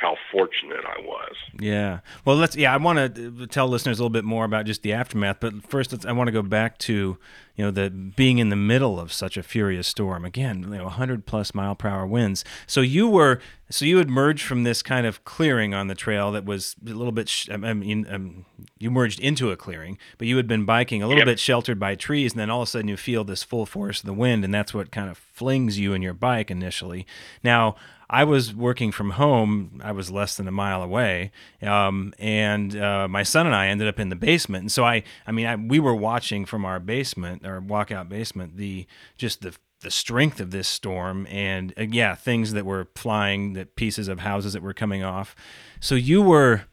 how 0.01 0.17
fortunate 0.31 0.83
I 0.83 0.99
was. 1.01 1.35
Yeah. 1.59 1.99
Well, 2.25 2.35
let's. 2.35 2.55
Yeah, 2.55 2.73
I 2.73 2.77
want 2.77 3.15
to 3.15 3.47
tell 3.47 3.67
listeners 3.67 3.99
a 3.99 4.01
little 4.01 4.09
bit 4.09 4.25
more 4.25 4.45
about 4.45 4.65
just 4.65 4.81
the 4.81 4.93
aftermath. 4.93 5.37
But 5.39 5.63
first, 5.69 6.05
I 6.05 6.11
want 6.11 6.27
to 6.27 6.31
go 6.31 6.41
back 6.41 6.79
to 6.79 7.17
you 7.55 7.65
know 7.65 7.71
the 7.71 7.91
being 7.91 8.39
in 8.39 8.49
the 8.49 8.55
middle 8.55 8.99
of 8.99 9.13
such 9.13 9.37
a 9.37 9.43
furious 9.43 9.87
storm. 9.87 10.25
Again, 10.25 10.63
you 10.63 10.77
know, 10.77 10.85
100 10.85 11.25
plus 11.25 11.53
mile 11.53 11.75
per 11.75 11.87
hour 11.87 12.07
winds. 12.07 12.43
So 12.65 12.81
you 12.81 13.07
were. 13.07 13.39
So 13.71 13.85
you 13.85 13.97
had 13.97 14.09
merged 14.09 14.43
from 14.45 14.63
this 14.63 14.83
kind 14.83 15.07
of 15.07 15.23
clearing 15.25 15.73
on 15.73 15.87
the 15.87 15.95
trail 15.95 16.31
that 16.33 16.45
was 16.45 16.75
a 16.85 16.89
little 16.89 17.11
bit. 17.11 17.29
Sh- 17.29 17.49
I 17.49 17.57
mean, 17.73 18.05
um, 18.09 18.45
you 18.77 18.91
merged 18.91 19.19
into 19.19 19.49
a 19.49 19.57
clearing, 19.57 19.97
but 20.17 20.27
you 20.27 20.37
had 20.37 20.47
been 20.47 20.65
biking 20.65 21.01
a 21.01 21.07
little 21.07 21.21
Yep. 21.21 21.25
bit 21.27 21.39
sheltered 21.39 21.79
by 21.79 21.95
trees, 21.95 22.33
and 22.33 22.39
then 22.39 22.49
all 22.49 22.61
of 22.61 22.67
a 22.67 22.71
sudden 22.71 22.87
you 22.89 22.97
feel 22.97 23.23
this 23.23 23.43
full 23.43 23.65
force 23.65 24.01
of 24.01 24.05
the 24.05 24.13
wind, 24.13 24.43
and 24.45 24.53
that's 24.53 24.73
what 24.73 24.91
kind 24.91 25.09
of 25.09 25.17
flings 25.17 25.79
you 25.79 25.93
and 25.93 26.03
your 26.03 26.13
bike 26.13 26.51
initially. 26.51 27.07
Now. 27.43 27.75
I 28.13 28.25
was 28.25 28.53
working 28.53 28.91
from 28.91 29.11
home. 29.11 29.79
I 29.81 29.93
was 29.93 30.11
less 30.11 30.35
than 30.35 30.45
a 30.45 30.51
mile 30.51 30.83
away, 30.83 31.31
um, 31.61 32.13
and 32.19 32.75
uh, 32.75 33.07
my 33.07 33.23
son 33.23 33.45
and 33.45 33.55
I 33.55 33.67
ended 33.67 33.87
up 33.87 34.01
in 34.01 34.09
the 34.09 34.17
basement. 34.17 34.63
And 34.63 34.69
so 34.69 34.83
I, 34.83 35.03
I 35.25 35.31
mean, 35.31 35.45
I, 35.45 35.55
we 35.55 35.79
were 35.79 35.95
watching 35.95 36.45
from 36.45 36.65
our 36.65 36.81
basement, 36.81 37.45
our 37.45 37.61
walkout 37.61 38.09
basement, 38.09 38.57
the 38.57 38.85
just 39.15 39.43
the 39.43 39.55
the 39.81 39.91
strength 39.91 40.39
of 40.39 40.51
this 40.51 40.67
storm, 40.67 41.27
and 41.29 41.73
uh, 41.77 41.83
yeah, 41.89 42.15
things 42.15 42.53
that 42.53 42.65
were 42.65 42.87
flying, 42.95 43.53
that 43.53 43.75
pieces 43.75 44.07
of 44.07 44.19
houses 44.21 44.53
that 44.53 44.61
were 44.61 44.73
coming 44.73 45.03
off. 45.03 45.35
So 45.79 45.95
you 45.95 46.21
were. 46.21 46.63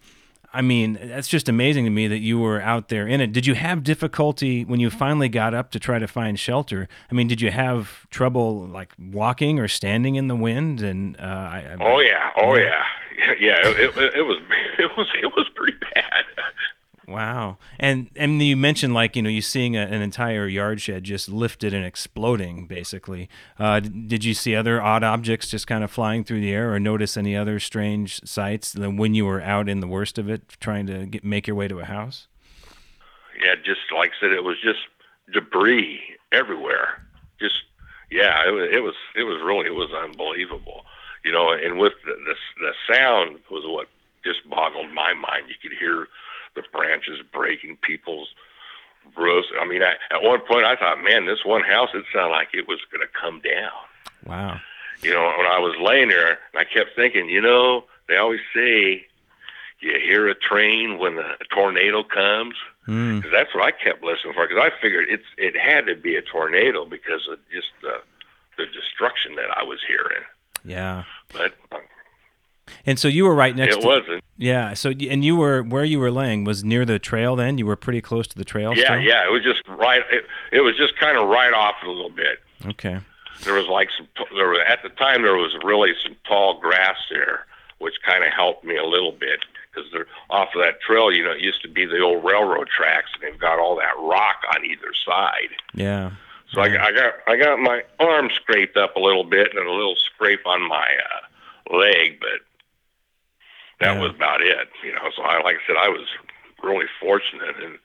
I 0.51 0.63
mean, 0.63 0.99
that's 1.03 1.29
just 1.29 1.47
amazing 1.47 1.85
to 1.85 1.91
me 1.91 2.09
that 2.09 2.21
you 2.21 2.39
were 2.39 2.59
out 2.63 2.89
there 2.89 3.07
in 3.07 3.21
it. 3.21 3.33
Did 3.33 3.47
you 3.47 3.55
have 3.55 3.83
difficulty 3.83 4.65
when 4.65 4.81
you 4.81 4.89
finally 4.89 5.29
got 5.29 5.53
up 5.53 5.71
to 5.73 5.79
try 5.79 5.99
to 5.99 6.09
find 6.09 6.41
shelter? 6.41 6.89
I 7.11 7.15
mean, 7.15 7.29
did 7.29 7.43
you 7.43 7.51
have 7.51 8.09
trouble 8.09 8.67
like 8.67 8.95
walking 8.99 9.59
or 9.59 9.69
standing 9.69 10.15
in 10.15 10.29
the 10.29 10.35
wind? 10.35 10.81
And 10.81 11.21
uh, 11.21 11.23
I, 11.23 11.67
I, 11.71 11.77
Oh 11.81 12.01
yeah, 12.01 12.31
oh 12.37 12.57
yeah, 12.57 12.83
yeah, 13.39 13.59
it, 13.61 13.95
it, 13.99 14.15
it 14.17 14.23
was 14.23 14.39
it 14.79 14.91
was 14.97 15.07
it 15.23 15.33
was 15.37 15.47
pretty 15.55 15.77
bad. 15.95 16.25
Wow. 17.09 17.57
And 17.81 18.11
and 18.29 18.43
you 18.43 18.57
mentioned 18.57 18.95
like 18.95 19.17
you 19.17 19.23
know 19.23 19.31
you 19.31 19.43
seeing 19.43 19.77
a, 19.77 19.81
an 19.81 20.03
entire 20.03 20.47
yard 20.47 20.81
shed 20.81 21.05
just 21.05 21.29
lifted 21.29 21.75
and 21.75 21.85
exploding 21.85 22.67
basically. 22.67 23.29
Uh, 23.59 23.81
did 23.81 24.25
you 24.25 24.35
see 24.35 24.55
other 24.55 24.81
odd 24.81 25.03
objects 25.03 25.49
just 25.49 25.67
kind 25.67 25.83
of 25.83 25.91
flying 25.91 26.25
through 26.25 26.41
the 26.41 26.53
air, 26.53 26.73
or 26.73 26.81
notice 26.81 27.17
any 27.17 27.37
other 27.37 27.59
strange 27.59 28.21
sights 28.25 28.73
than 28.73 28.97
when 28.97 29.15
you 29.15 29.27
were 29.27 29.41
out 29.41 29.69
in 29.69 29.81
the 29.81 29.87
worst 29.87 30.19
of 30.19 30.29
it, 30.29 30.49
trying 30.61 30.87
to 30.87 31.07
get, 31.07 31.25
make 31.25 31.47
your 31.47 31.57
way 31.57 31.69
to 31.69 31.81
a 31.81 31.85
house? 31.85 32.29
Yeah, 33.43 33.55
just 33.65 33.81
like 33.97 34.11
I 34.11 34.21
said, 34.21 34.33
it 34.33 34.45
was 34.45 34.57
just 34.63 34.81
debris 35.33 36.01
everywhere. 36.33 37.03
Just 37.41 37.57
yeah, 38.11 38.47
it 38.47 38.53
was 38.53 38.69
it 38.73 38.81
was 38.81 38.95
it 39.17 39.25
was 39.25 39.41
really 39.45 39.67
it 39.67 39.75
was 39.75 39.91
unbelievable. 39.93 40.85
You 41.25 41.33
know, 41.33 41.53
and 41.53 41.79
with 41.79 41.95
the 42.05 42.13
the, 42.13 42.35
the 42.61 42.95
sound 42.95 43.39
was 43.51 43.65
what 43.67 43.89
just 44.25 44.49
boggled 44.49 44.93
my 44.93 45.15
mind. 45.15 45.45
You 45.49 45.55
could 45.63 45.77
hear 45.79 46.09
the 46.55 46.63
branches 46.73 47.21
breaking 47.33 47.77
people's 47.83 48.29
roofs. 49.17 49.49
I 49.61 49.67
mean, 49.67 49.83
I, 49.83 49.95
at 50.15 50.23
one 50.23 50.41
point 50.41 50.65
I 50.65 50.77
thought, 50.77 51.03
man, 51.03 51.27
this 51.27 51.45
one 51.45 51.63
house, 51.63 51.91
it 51.95 52.05
sounded 52.13 52.31
like 52.31 52.49
it 52.53 52.69
was 52.69 52.81
going 52.93 53.07
to 53.07 53.13
come 53.21 53.41
down. 53.41 53.71
Wow. 54.27 54.61
You 55.03 55.13
know, 55.13 55.33
when 55.37 55.47
I 55.47 55.59
was 55.59 55.77
laying 55.81 56.09
there, 56.09 56.31
and 56.31 56.57
I 56.57 56.65
kept 56.65 56.97
thinking, 56.97 57.29
you 57.29 57.41
know, 57.41 57.85
they 58.09 58.17
always 58.17 58.41
say 58.55 59.07
you 59.81 59.93
hear 60.01 60.29
a 60.29 60.35
train 60.35 60.99
when 60.99 61.19
a 61.19 61.37
tornado 61.55 62.03
comes. 62.03 62.55
Mm. 62.89 63.23
Cause 63.23 63.31
that's 63.31 63.55
what 63.55 63.63
I 63.65 63.71
kept 63.71 64.03
listening 64.03 64.33
for. 64.33 64.49
Because 64.49 64.63
I 64.63 64.71
figured 64.81 65.07
it's 65.11 65.27
it 65.37 65.55
had 65.57 65.87
to 65.87 65.95
be 65.95 66.17
a 66.17 66.23
tornado 66.23 66.87
because 66.87 67.29
of 67.31 67.39
just 67.53 67.69
the 67.83 68.01
the 68.57 68.65
destruction 68.65 69.37
that 69.37 69.57
I 69.57 69.63
was 69.63 69.79
hearing. 69.87 70.25
Yeah. 70.65 71.05
But 71.33 71.55
and 72.87 72.99
so 72.99 73.09
you 73.09 73.25
were 73.25 73.35
right 73.35 73.55
next. 73.55 73.77
It 73.77 73.81
to, 73.83 73.87
wasn't. 73.87 74.25
Yeah. 74.37 74.75
So 74.75 74.91
and 74.91 75.25
you 75.25 75.37
were 75.37 75.63
where 75.63 75.85
you 75.85 75.99
were 75.99 76.11
laying 76.11 76.45
was 76.45 76.65
near 76.65 76.85
the 76.85 76.99
trail. 76.99 77.37
Then 77.37 77.59
you 77.59 77.67
were 77.67 77.77
pretty 77.77 78.01
close 78.01 78.27
to 78.29 78.39
the 78.39 78.45
trail. 78.45 78.75
Yeah, 78.77 78.85
still? 78.85 79.01
yeah. 79.01 79.27
It 79.27 79.33
was 79.33 79.43
just 79.43 79.67
right. 79.69 80.03
It, 80.11 80.25
it 80.53 80.61
was 80.61 80.77
just 80.77 80.97
kind 80.99 81.17
of 81.17 81.29
right 81.29 81.53
off 81.53 81.77
a 81.85 81.89
little 81.89 82.11
bit. 82.11 82.41
Okay. 82.67 83.01
There 83.45 83.55
was 83.55 83.67
like 83.67 83.89
some. 83.97 84.09
There 84.35 84.49
was 84.49 84.61
at 84.67 84.83
the 84.83 84.91
time 84.91 85.23
there 85.23 85.37
was 85.37 85.57
really 85.63 85.93
some 86.03 86.17
tall 86.27 86.59
grass 86.61 86.97
there, 87.11 87.47
which 87.79 87.95
kind 88.05 88.25
of 88.25 88.33
helped 88.33 88.65
me 88.65 88.77
a 88.77 88.85
little 88.85 89.13
bit 89.13 89.41
because 89.79 89.91
they're 89.93 90.07
off 90.31 90.49
of 90.55 90.63
that 90.63 90.81
trail. 90.81 91.13
You 91.13 91.25
know, 91.25 91.33
it 91.33 91.41
used 91.41 91.63
to 91.63 91.69
be 91.69 91.87
the 91.87 92.01
old 92.01 92.25
railroad 92.25 92.69
tracks, 92.69 93.11
and 93.15 93.23
they've 93.23 93.41
got 93.41 93.59
all 93.59 93.77
that 93.77 93.95
rock 93.99 94.37
on 94.55 94.65
either 94.65 94.93
side. 95.07 95.51
Yeah. 95.75 96.13
So 96.53 96.65
yeah. 96.65 96.83
I, 96.83 96.87
I 96.87 96.93
got 96.93 97.15
I 97.27 97.37
got 97.37 97.59
my 97.59 97.83
arm 98.01 98.31
scraped 98.35 98.77
up 98.77 98.97
a 98.97 99.01
little 99.01 99.25
bit 99.25 99.49
and 99.55 99.67
a 99.67 99.73
little 99.73 99.97
scrape 99.97 100.47
on 100.47 100.67
my 100.67 100.97
uh, 100.97 101.77
leg, 101.77 102.21
but 102.21 102.41
that 103.81 103.95
Yeah. 103.95 104.01
was 104.03 104.11
about 104.15 104.43
it. 104.43 104.69
You 104.85 104.93
know, 104.93 105.11
so 105.15 105.23
I 105.23 105.41
like 105.43 105.57
I 105.57 105.67
said, 105.67 105.77
I 105.79 105.89
was 105.89 106.07
really 106.63 106.87
fortunate, 107.01 107.57
and 107.63 107.79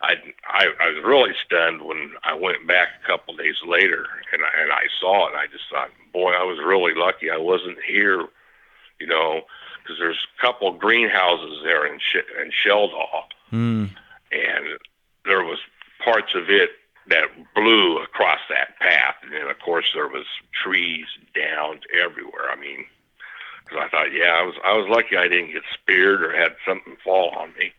I 0.00 0.14
I, 0.46 0.68
I 0.80 0.88
was 0.90 1.04
really 1.04 1.34
stunned 1.44 1.82
when 1.82 2.12
I 2.24 2.34
went 2.34 2.66
back 2.66 2.88
a 3.02 3.06
couple 3.06 3.34
days 3.36 3.56
later 3.66 4.06
and 4.32 4.42
I, 4.44 4.62
and 4.62 4.72
I 4.72 4.84
saw 5.00 5.26
it. 5.26 5.32
And 5.32 5.40
I 5.40 5.46
just 5.46 5.64
thought, 5.70 5.90
boy, 6.12 6.32
I 6.32 6.44
was 6.44 6.58
really 6.58 6.94
lucky 6.94 7.30
I 7.30 7.36
wasn't 7.38 7.78
here. 7.86 8.26
You 9.00 9.06
know, 9.06 9.42
because 9.82 9.98
there's 10.00 10.26
a 10.36 10.40
couple 10.40 10.72
greenhouses 10.72 11.60
there 11.62 11.86
in 11.86 11.98
Sh- 12.00 12.40
in 12.42 12.50
Sheldahl, 12.50 13.24
Mm. 13.52 13.90
and 14.32 14.66
there 15.24 15.44
was 15.44 15.58
parts 16.04 16.34
of 16.34 16.50
it 16.50 16.70
that 17.06 17.28
blew 17.54 17.98
across 18.02 18.40
that 18.50 18.78
path, 18.80 19.14
and 19.22 19.32
then 19.32 19.46
of 19.48 19.58
course 19.60 19.86
there 19.94 20.08
was 20.08 20.26
trees 20.52 21.06
down 21.34 21.80
everywhere. 21.94 22.50
I 22.50 22.56
mean, 22.56 22.84
because 23.68 23.84
I 23.84 23.88
thought, 23.90 24.12
yeah, 24.12 24.36
I 24.38 24.42
was 24.42 24.54
I 24.64 24.72
was 24.76 24.86
lucky 24.88 25.16
I 25.16 25.28
didn't 25.28 25.52
get 25.52 25.62
speared 25.74 26.22
or 26.22 26.36
had 26.36 26.54
something 26.66 26.96
fall 27.04 27.30
on 27.36 27.48
me. 27.58 27.72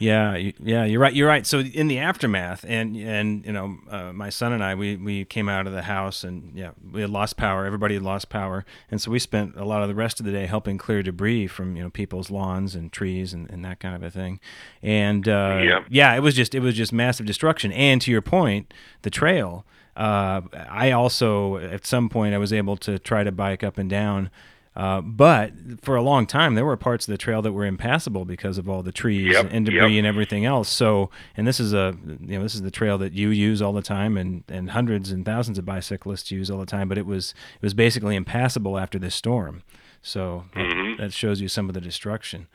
Yeah, 0.00 0.36
yeah, 0.58 0.84
you're 0.84 1.00
right. 1.00 1.14
You're 1.14 1.28
right. 1.28 1.46
So 1.46 1.60
in 1.60 1.86
the 1.86 2.00
aftermath, 2.00 2.64
and 2.66 2.96
and 2.96 3.46
you 3.46 3.52
know, 3.52 3.78
uh, 3.88 4.12
my 4.12 4.28
son 4.28 4.52
and 4.52 4.62
I, 4.62 4.74
we 4.74 4.96
we 4.96 5.24
came 5.24 5.48
out 5.48 5.68
of 5.68 5.72
the 5.72 5.82
house, 5.82 6.24
and 6.24 6.50
yeah, 6.52 6.70
we 6.92 7.00
had 7.00 7.10
lost 7.10 7.36
power. 7.36 7.64
Everybody 7.64 7.94
had 7.94 8.02
lost 8.02 8.28
power, 8.28 8.64
and 8.90 9.00
so 9.00 9.12
we 9.12 9.20
spent 9.20 9.54
a 9.56 9.64
lot 9.64 9.82
of 9.82 9.88
the 9.88 9.94
rest 9.94 10.18
of 10.18 10.26
the 10.26 10.32
day 10.32 10.46
helping 10.46 10.78
clear 10.78 11.00
debris 11.04 11.46
from 11.46 11.76
you 11.76 11.82
know 11.84 11.90
people's 11.90 12.28
lawns 12.28 12.74
and 12.74 12.92
trees 12.92 13.32
and, 13.32 13.48
and 13.50 13.64
that 13.64 13.78
kind 13.78 13.94
of 13.94 14.02
a 14.02 14.10
thing. 14.10 14.40
And 14.82 15.28
uh, 15.28 15.60
Yeah. 15.62 15.84
yeah, 15.88 16.14
it 16.16 16.20
was 16.20 16.34
just 16.34 16.56
it 16.56 16.60
was 16.60 16.74
just 16.74 16.92
massive 16.92 17.24
destruction. 17.24 17.70
And 17.70 18.02
to 18.02 18.10
your 18.10 18.22
point, 18.22 18.74
the 19.02 19.10
trail. 19.10 19.64
Uh, 19.96 20.40
I 20.68 20.90
also 20.90 21.58
at 21.58 21.86
some 21.86 22.08
point 22.08 22.34
I 22.34 22.38
was 22.38 22.52
able 22.52 22.76
to 22.78 22.98
try 22.98 23.22
to 23.22 23.30
bike 23.30 23.62
up 23.62 23.78
and 23.78 23.88
down. 23.88 24.28
Uh, 24.76 25.00
but 25.00 25.52
for 25.82 25.94
a 25.94 26.02
long 26.02 26.26
time, 26.26 26.54
there 26.56 26.64
were 26.64 26.76
parts 26.76 27.06
of 27.06 27.12
the 27.12 27.18
trail 27.18 27.40
that 27.42 27.52
were 27.52 27.64
impassable 27.64 28.24
because 28.24 28.58
of 28.58 28.68
all 28.68 28.82
the 28.82 28.90
trees 28.90 29.32
Yep, 29.32 29.48
and 29.52 29.64
debris 29.66 29.94
yep. 29.94 29.98
and 29.98 30.06
everything 30.06 30.44
else. 30.44 30.68
So, 30.68 31.10
and 31.36 31.46
this 31.46 31.60
is 31.60 31.72
a 31.72 31.96
you 32.20 32.36
know 32.38 32.42
this 32.42 32.54
is 32.56 32.62
the 32.62 32.72
trail 32.72 32.98
that 32.98 33.12
you 33.12 33.28
use 33.30 33.62
all 33.62 33.72
the 33.72 33.82
time, 33.82 34.16
and 34.16 34.42
and 34.48 34.70
hundreds 34.70 35.12
and 35.12 35.24
thousands 35.24 35.58
of 35.58 35.64
bicyclists 35.64 36.30
use 36.32 36.50
all 36.50 36.58
the 36.58 36.66
time. 36.66 36.88
But 36.88 36.98
it 36.98 37.06
was 37.06 37.34
it 37.54 37.62
was 37.62 37.72
basically 37.74 38.16
impassable 38.16 38.76
after 38.78 38.98
this 38.98 39.14
storm. 39.14 39.62
So 40.02 40.44
that- 40.54 40.60
Mhm. 40.66 40.98
that 40.98 41.12
shows 41.12 41.40
you 41.40 41.48
some 41.48 41.68
of 41.68 41.74
the 41.74 41.80
destruction. 41.80 42.48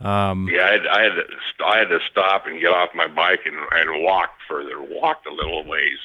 Um, 0.00 0.48
Yeah, 0.50 0.64
I 0.66 0.72
had, 0.72 0.86
I 0.86 1.02
had 1.02 1.12
to 1.14 1.24
I 1.66 1.78
had 1.78 1.88
to 1.90 2.00
stop 2.10 2.46
and 2.46 2.60
get 2.60 2.70
off 2.72 2.88
my 2.94 3.06
bike 3.06 3.40
and 3.46 3.56
and 3.72 4.02
walk 4.02 4.30
further, 4.48 4.80
walked 4.80 5.26
a 5.26 5.32
little 5.32 5.64
ways. 5.64 5.98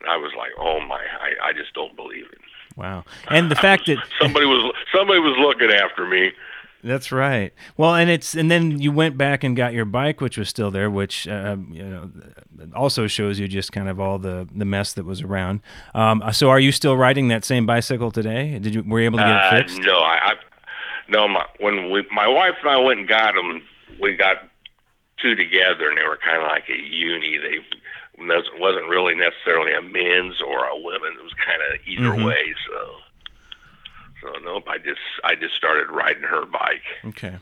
And 0.00 0.08
I 0.08 0.16
was 0.16 0.32
like, 0.38 0.52
oh 0.58 0.80
my, 0.80 1.00
I 1.20 1.48
I 1.48 1.52
just 1.52 1.74
don't 1.74 1.94
believe 1.96 2.26
it. 2.32 2.38
Wow, 2.76 3.04
and 3.28 3.50
the 3.50 3.54
fact 3.56 3.86
that 3.86 3.98
somebody 4.20 4.46
was 4.46 4.72
somebody 4.94 5.18
was 5.20 5.36
looking 5.38 5.70
after 5.70 6.06
me. 6.06 6.32
That's 6.84 7.10
right. 7.10 7.52
Well, 7.76 7.94
and 7.96 8.08
it's 8.10 8.34
and 8.36 8.48
then 8.50 8.78
you 8.80 8.92
went 8.92 9.16
back 9.18 9.42
and 9.42 9.56
got 9.56 9.72
your 9.72 9.86
bike, 9.86 10.20
which 10.20 10.38
was 10.38 10.48
still 10.48 10.70
there, 10.70 10.88
which 10.90 11.26
uh, 11.26 11.56
you 11.70 11.82
know 11.82 12.10
also 12.76 13.06
shows 13.08 13.40
you 13.40 13.48
just 13.48 13.72
kind 13.72 13.88
of 13.88 13.98
all 13.98 14.18
the 14.18 14.46
the 14.54 14.64
mess 14.66 14.92
that 14.92 15.04
was 15.04 15.22
around. 15.22 15.62
Um, 15.94 16.22
so, 16.32 16.48
are 16.50 16.60
you 16.60 16.70
still 16.70 16.96
riding 16.96 17.28
that 17.28 17.44
same 17.44 17.66
bicycle 17.66 18.12
today? 18.12 18.58
Did 18.60 18.74
you 18.74 18.82
were 18.84 19.00
you 19.00 19.06
able 19.06 19.18
to 19.18 19.24
get 19.24 19.32
Uh, 19.32 19.56
it 19.56 19.58
fixed? 19.70 19.80
no, 19.80 19.98
I, 19.98 20.18
I 20.22 20.34
no. 21.08 21.26
My, 21.26 21.46
when 21.58 21.90
we, 21.90 22.06
my 22.12 22.28
wife 22.28 22.54
and 22.60 22.70
I 22.70 22.76
went 22.78 23.00
and 23.00 23.08
got 23.08 23.34
them, 23.34 23.62
we 24.00 24.14
got 24.14 24.36
two 25.20 25.34
together, 25.34 25.88
and 25.88 25.96
they 25.98 26.04
were 26.04 26.18
kind 26.22 26.36
of 26.42 26.46
like 26.48 26.68
a 26.68 26.76
uni. 26.76 27.38
They 27.38 27.58
wasn't 28.18 28.58
wasn't 28.60 28.88
really 28.88 29.14
necessarily 29.14 29.72
a 29.72 29.82
men's 29.82 30.40
or 30.40 30.64
a 30.66 30.76
women's. 30.76 31.18
It 31.18 31.22
was 31.24 31.34
kind 31.34 31.62
of 31.62 31.80
either 31.86 32.10
Mhm. 32.16 32.24
way. 32.26 32.54
So, 32.68 32.96
so 34.22 34.32
nope. 34.44 34.64
I 34.68 34.78
just 34.78 35.00
I 35.24 35.34
just 35.34 35.54
started 35.54 35.90
riding 35.90 36.22
her 36.24 36.44
bike. 36.46 36.82
Okay. 37.06 37.36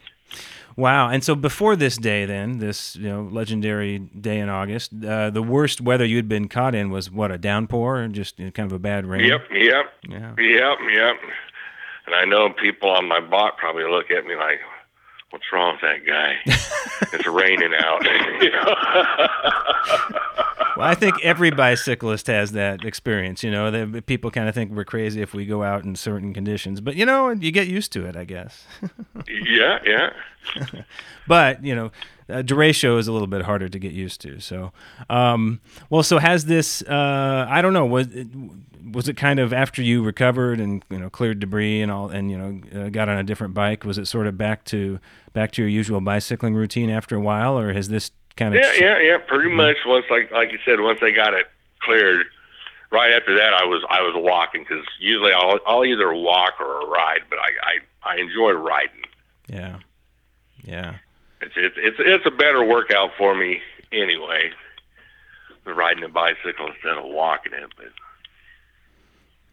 Wow. 0.77 1.09
And 1.09 1.23
so 1.23 1.37
before 1.37 1.77
this 1.77 1.97
day, 1.97 2.25
then 2.25 2.59
this 2.59 2.97
you 2.97 3.09
know 3.09 3.23
legendary 3.23 3.99
day 4.01 4.39
in 4.41 4.49
August, 4.49 4.93
uh, 5.07 5.31
the 5.31 5.43
worst 5.43 5.81
weather 5.81 6.05
you'd 6.05 6.29
been 6.29 6.49
caught 6.49 6.75
in 6.75 6.91
was 6.91 7.09
what 7.11 7.31
a 7.31 7.39
downpour 7.39 8.01
and 8.01 8.13
just 8.15 8.39
you 8.41 8.47
know, 8.47 8.51
kind 8.51 8.69
of 8.71 8.75
a 8.75 8.79
bad 8.81 9.07
rain. 9.07 9.25
Yep, 9.25 9.49
yep, 9.53 9.93
Yeah. 10.09 10.35
yep, 10.37 10.79
yep. 10.91 11.17
And 12.07 12.15
I 12.17 12.25
know 12.25 12.51
people 12.51 12.91
on 12.91 13.07
my 13.07 13.21
bot 13.21 13.57
probably 13.57 13.85
look 13.85 14.11
at 14.11 14.27
me 14.27 14.35
like, 14.35 14.61
"What's 15.31 15.45
wrong 15.53 15.75
with 15.75 15.83
that 15.83 16.05
guy? 16.05 16.39
it's 17.17 17.27
raining 17.27 17.73
out." 17.79 18.05
Well, 20.77 20.87
I 20.87 20.95
think 20.95 21.23
every 21.23 21.51
bicyclist 21.51 22.27
has 22.27 22.53
that 22.53 22.85
experience. 22.85 23.43
You 23.43 23.51
know, 23.51 23.71
the, 23.71 24.03
people 24.03 24.31
kind 24.31 24.49
of 24.49 24.55
think 24.55 24.73
we're 24.73 24.85
crazy 24.85 25.23
if 25.23 25.35
we 25.35 25.47
go 25.47 25.63
out 25.63 25.85
in 25.85 25.95
certain 25.95 26.35
conditions, 26.35 26.81
but 26.81 26.97
you 26.97 27.07
know, 27.07 27.31
you 27.31 27.53
get 27.53 27.69
used 27.69 27.93
to 27.93 28.07
it, 28.07 28.17
I 28.17 28.25
guess. 28.25 28.65
yeah, 29.29 29.79
yeah. 29.85 30.11
but 31.29 31.65
you 31.65 31.75
know, 31.75 31.91
uh, 32.29 32.43
derecho 32.43 32.99
is 32.99 33.07
a 33.07 33.13
little 33.13 33.27
bit 33.27 33.43
harder 33.43 33.69
to 33.69 33.79
get 33.79 33.93
used 33.93 34.21
to. 34.23 34.41
So, 34.41 34.73
um, 35.11 35.61
well, 35.91 36.03
so 36.03 36.19
has 36.19 36.47
this? 36.47 36.83
Uh, 36.83 37.47
I 37.49 37.63
don't 37.63 37.73
know. 37.73 37.87
Was 37.87 38.09
it, 38.09 38.29
was 38.93 39.09
it 39.09 39.17
kind 39.17 39.39
of 39.39 39.53
after 39.53 39.83
you 39.83 40.03
recovered 40.03 40.61
and 40.61 40.85
you 40.91 40.99
know 40.99 41.11
cleared 41.11 41.41
debris 41.41 41.83
and 41.83 41.91
all, 41.91 42.09
and 42.09 42.31
you 42.31 42.39
know 42.39 42.85
uh, 42.85 42.89
got 42.89 43.09
on 43.09 43.19
a 43.19 43.25
different 43.25 43.55
bike? 43.55 43.85
Was 43.85 43.99
it 43.99 44.07
sort 44.07 44.27
of 44.27 44.39
back 44.39 44.65
to 44.67 44.99
back 45.33 45.53
to 45.53 45.63
your 45.63 45.69
usual 45.69 46.01
bicycling 46.01 46.55
routine 46.55 46.91
after 46.91 47.17
a 47.17 47.21
while, 47.21 47.59
or 47.59 47.73
has 47.73 47.89
this 47.89 48.11
kind 48.37 48.55
of? 48.55 48.61
Yeah, 48.61 48.73
yeah, 48.75 48.99
yeah. 49.01 49.19
Pretty 49.19 49.51
much 49.55 49.77
once, 49.87 50.07
like 50.11 50.31
like 50.31 50.53
you 50.53 50.59
said, 50.65 50.81
once 50.81 50.99
I 51.03 51.11
got 51.11 51.35
it 51.35 51.47
cleared, 51.81 52.27
right 52.91 53.13
after 53.13 53.37
that, 53.37 53.55
I 53.55 53.65
was 53.65 53.85
I 53.89 54.01
was 54.03 54.15
walking 54.17 54.63
because 54.69 54.85
usually 55.01 55.33
I'll 55.33 55.59
I'll 55.67 55.85
either 55.85 56.13
walk 56.15 56.55
or 56.61 56.89
ride, 56.89 57.21
but 57.31 57.39
I 57.39 57.51
I, 58.05 58.13
I 58.15 58.17
enjoy 58.21 58.53
riding. 58.53 59.03
Yeah. 59.49 59.79
Yeah. 60.63 60.95
It's 61.41 61.55
it's 61.57 61.77
it's 61.79 61.97
it's 62.01 62.27
a 62.27 62.31
better 62.31 62.65
workout 62.65 63.11
for 63.19 63.35
me 63.35 63.61
anyway. 63.93 64.51
Riding 65.67 66.05
a 66.05 66.09
bicycle 66.09 66.67
instead 66.69 66.99
of 66.99 67.05
walking 67.05 67.53
it, 67.55 67.71
but 67.77 67.87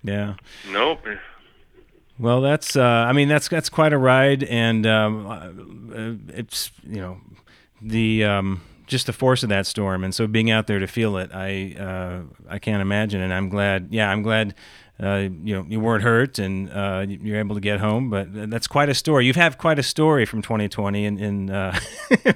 Yeah. 0.03 0.33
nope. 0.69 1.05
Well, 2.19 2.41
that's 2.41 2.75
uh, 2.75 2.81
I 2.83 3.13
mean 3.13 3.27
that's 3.29 3.47
that's 3.47 3.69
quite 3.69 3.93
a 3.93 3.97
ride, 3.97 4.43
and 4.43 4.85
um, 4.85 5.27
uh, 5.27 6.35
it's 6.37 6.71
you 6.87 6.99
know 7.01 7.17
the 7.81 8.23
um, 8.25 8.61
just 8.91 9.06
the 9.06 9.13
force 9.13 9.41
of 9.41 9.49
that 9.49 9.65
storm, 9.65 10.04
and 10.04 10.13
so 10.13 10.27
being 10.27 10.51
out 10.51 10.67
there 10.67 10.77
to 10.77 10.86
feel 10.86 11.17
it, 11.17 11.32
I 11.34 11.75
uh, 11.80 12.21
I 12.49 12.60
can't 12.60 12.82
imagine, 12.82 13.21
and 13.21 13.34
I'm 13.34 13.47
glad. 13.47 13.88
Yeah, 13.89 14.12
I'm 14.12 14.21
glad 14.21 14.54
uh, 15.01 15.30
you 15.43 15.56
know 15.56 15.65
you 15.67 15.80
weren't 15.80 16.04
hurt 16.04 16.38
and 16.38 16.69
uh, 16.69 17.06
you're 17.08 17.39
able 17.39 17.56
to 17.56 17.62
get 17.62 17.80
home. 17.80 18.10
But 18.10 18.51
that's 18.51 18.67
quite 18.67 18.89
a 18.89 18.93
story. 18.93 19.25
You've 19.25 19.38
had 19.38 19.58
quite 19.58 19.80
a 19.80 19.84
story 19.84 20.25
from 20.25 20.41
2020, 20.41 21.06
and, 21.06 21.19
and 21.19 21.49
uh, 21.49 21.80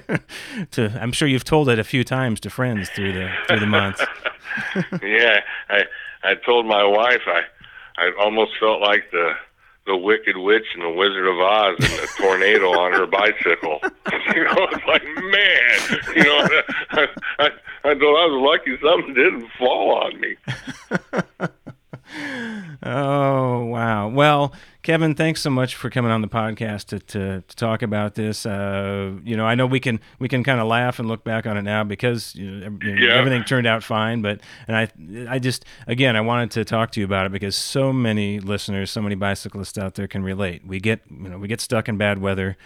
to 0.72 0.98
I'm 1.00 1.12
sure 1.12 1.28
you've 1.28 1.44
told 1.44 1.68
it 1.68 1.78
a 1.78 1.84
few 1.84 2.02
times 2.02 2.40
to 2.40 2.50
friends 2.50 2.88
through 2.88 3.12
the 3.12 3.30
through 3.46 3.60
the 3.60 3.66
months. 3.66 4.02
yeah, 5.02 5.40
I 5.68 5.84
I 6.24 6.34
told 6.46 6.64
my 6.64 6.84
wife 6.84 7.22
I 7.26 7.42
I 7.98 8.12
almost 8.18 8.52
felt 8.58 8.80
like 8.80 9.10
the 9.12 9.32
the 9.86 9.96
Wicked 9.96 10.36
Witch 10.36 10.66
and 10.74 10.82
the 10.82 10.90
Wizard 10.90 11.26
of 11.26 11.38
Oz 11.38 11.76
and 11.78 11.98
the 11.98 12.08
tornado 12.18 12.70
on 12.70 12.92
her 12.92 13.06
bicycle. 13.06 13.80
you 14.34 14.44
know, 14.44 14.68
it's 14.72 14.86
like 14.86 15.04
man, 15.04 16.00
you 16.14 16.24
know, 16.24 16.48
I, 16.90 17.06
I, 17.38 17.50
I 17.84 17.94
thought 17.94 18.16
I 18.16 18.26
was 18.26 18.42
lucky 18.42 18.76
something 18.82 19.14
didn't 19.14 19.48
fall 19.58 19.94
on 20.02 20.20
me. 20.20 20.36
oh 22.82 23.64
wow! 23.64 24.08
Well, 24.08 24.52
Kevin, 24.86 25.16
thanks 25.16 25.40
so 25.40 25.50
much 25.50 25.74
for 25.74 25.90
coming 25.90 26.12
on 26.12 26.20
the 26.20 26.28
podcast 26.28 26.84
to 26.84 27.00
to, 27.00 27.40
to 27.40 27.56
talk 27.56 27.82
about 27.82 28.14
this. 28.14 28.46
Uh, 28.46 29.14
you 29.24 29.36
know, 29.36 29.44
I 29.44 29.56
know 29.56 29.66
we 29.66 29.80
can 29.80 29.98
we 30.20 30.28
can 30.28 30.44
kind 30.44 30.60
of 30.60 30.68
laugh 30.68 31.00
and 31.00 31.08
look 31.08 31.24
back 31.24 31.44
on 31.44 31.56
it 31.56 31.62
now 31.62 31.82
because 31.82 32.36
you 32.36 32.48
know, 32.48 32.78
yeah. 32.84 33.12
everything 33.14 33.42
turned 33.42 33.66
out 33.66 33.82
fine. 33.82 34.22
But 34.22 34.38
and 34.68 34.76
I 34.76 34.88
I 35.28 35.40
just 35.40 35.64
again 35.88 36.14
I 36.14 36.20
wanted 36.20 36.52
to 36.52 36.64
talk 36.64 36.92
to 36.92 37.00
you 37.00 37.04
about 37.04 37.26
it 37.26 37.32
because 37.32 37.56
so 37.56 37.92
many 37.92 38.38
listeners, 38.38 38.92
so 38.92 39.02
many 39.02 39.16
bicyclists 39.16 39.76
out 39.76 39.96
there 39.96 40.06
can 40.06 40.22
relate. 40.22 40.64
We 40.64 40.78
get 40.78 41.00
you 41.10 41.30
know 41.30 41.38
we 41.38 41.48
get 41.48 41.60
stuck 41.60 41.88
in 41.88 41.96
bad 41.96 42.20
weather. 42.20 42.56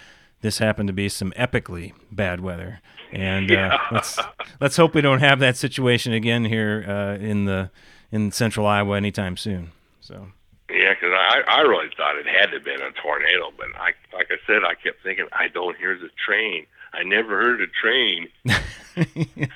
This 0.42 0.59
happened 0.59 0.88
to 0.88 0.92
be 0.92 1.09
some 1.09 1.33
epically 1.38 1.94
bad 2.12 2.40
weather, 2.40 2.83
and 3.12 3.50
uh, 3.50 3.54
yeah. 3.54 3.74
uh, 3.76 3.78
let's 3.92 4.18
let's 4.61 4.76
hope 4.76 4.94
we 4.94 5.00
don't 5.00 5.20
have 5.20 5.38
that 5.38 5.56
situation 5.56 6.12
again 6.12 6.44
here 6.44 6.85
uh, 6.87 7.14
in 7.14 7.46
the 7.46 7.70
in 8.12 8.30
central 8.30 8.66
Iowa 8.66 8.98
anytime 8.98 9.38
soon. 9.38 9.72
So. 10.02 10.26
Yeah, 10.70 10.94
because 10.94 11.12
I 11.12 11.42
I 11.48 11.61
really 11.62 11.90
thought 11.96 12.16
it 12.16 12.26
had 12.26 12.46
to 12.46 12.56
have 12.56 12.64
been 12.64 12.80
a 12.80 12.92
tornado, 12.92 13.52
but 13.56 13.68
I 13.76 13.92
like 14.14 14.30
I 14.30 14.37
said, 14.46 14.62
I 14.64 14.74
kept 14.74 15.02
thinking 15.02 15.26
I 15.33 15.48
don't 15.48 15.76
hear 15.76 15.98
the 15.98 16.11
train. 16.24 16.66
I 16.92 17.02
never 17.02 17.40
heard 17.40 17.61
a 17.61 17.66
train. 17.66 18.28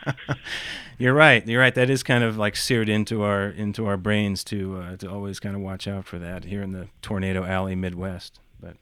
You're 0.98 1.14
right. 1.14 1.46
You're 1.46 1.60
right. 1.60 1.74
That 1.74 1.90
is 1.90 2.02
kind 2.02 2.22
of 2.22 2.36
like 2.36 2.54
seared 2.56 2.88
into 2.88 3.22
our 3.22 3.48
into 3.48 3.86
our 3.86 3.96
brains 3.96 4.44
to 4.44 4.78
uh, 4.78 4.96
to 4.98 5.10
always 5.10 5.40
kind 5.40 5.56
of 5.56 5.62
watch 5.62 5.86
out 5.88 6.04
for 6.04 6.18
that 6.18 6.44
here 6.44 6.62
in 6.62 6.72
the 6.72 6.88
tornado 7.02 7.44
alley 7.44 7.74
Midwest. 7.74 8.40
But 8.60 8.76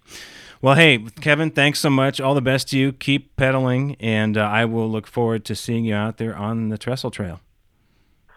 well, 0.61 0.75
hey, 0.75 0.99
Kevin, 1.21 1.51
thanks 1.51 1.81
so 1.81 1.91
much. 1.91 2.21
All 2.21 2.35
the 2.35 2.41
best 2.41 2.69
to 2.71 2.79
you. 2.79 2.93
Keep 2.93 3.37
pedaling, 3.37 3.97
and 3.99 4.37
uh, 4.37 4.43
I 4.43 4.65
will 4.65 4.89
look 4.89 5.07
forward 5.07 5.45
to 5.47 5.57
seeing 5.57 5.85
you 5.85 5.95
out 5.95 6.19
there 6.19 6.37
on 6.37 6.69
the 6.69 6.79
Trestle 6.79 7.11
Trail. 7.11 7.41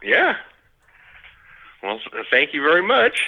Yeah, 0.02 0.38
well, 1.86 2.00
thank 2.32 2.54
you 2.54 2.62
very 2.62 2.82
much. 2.82 3.22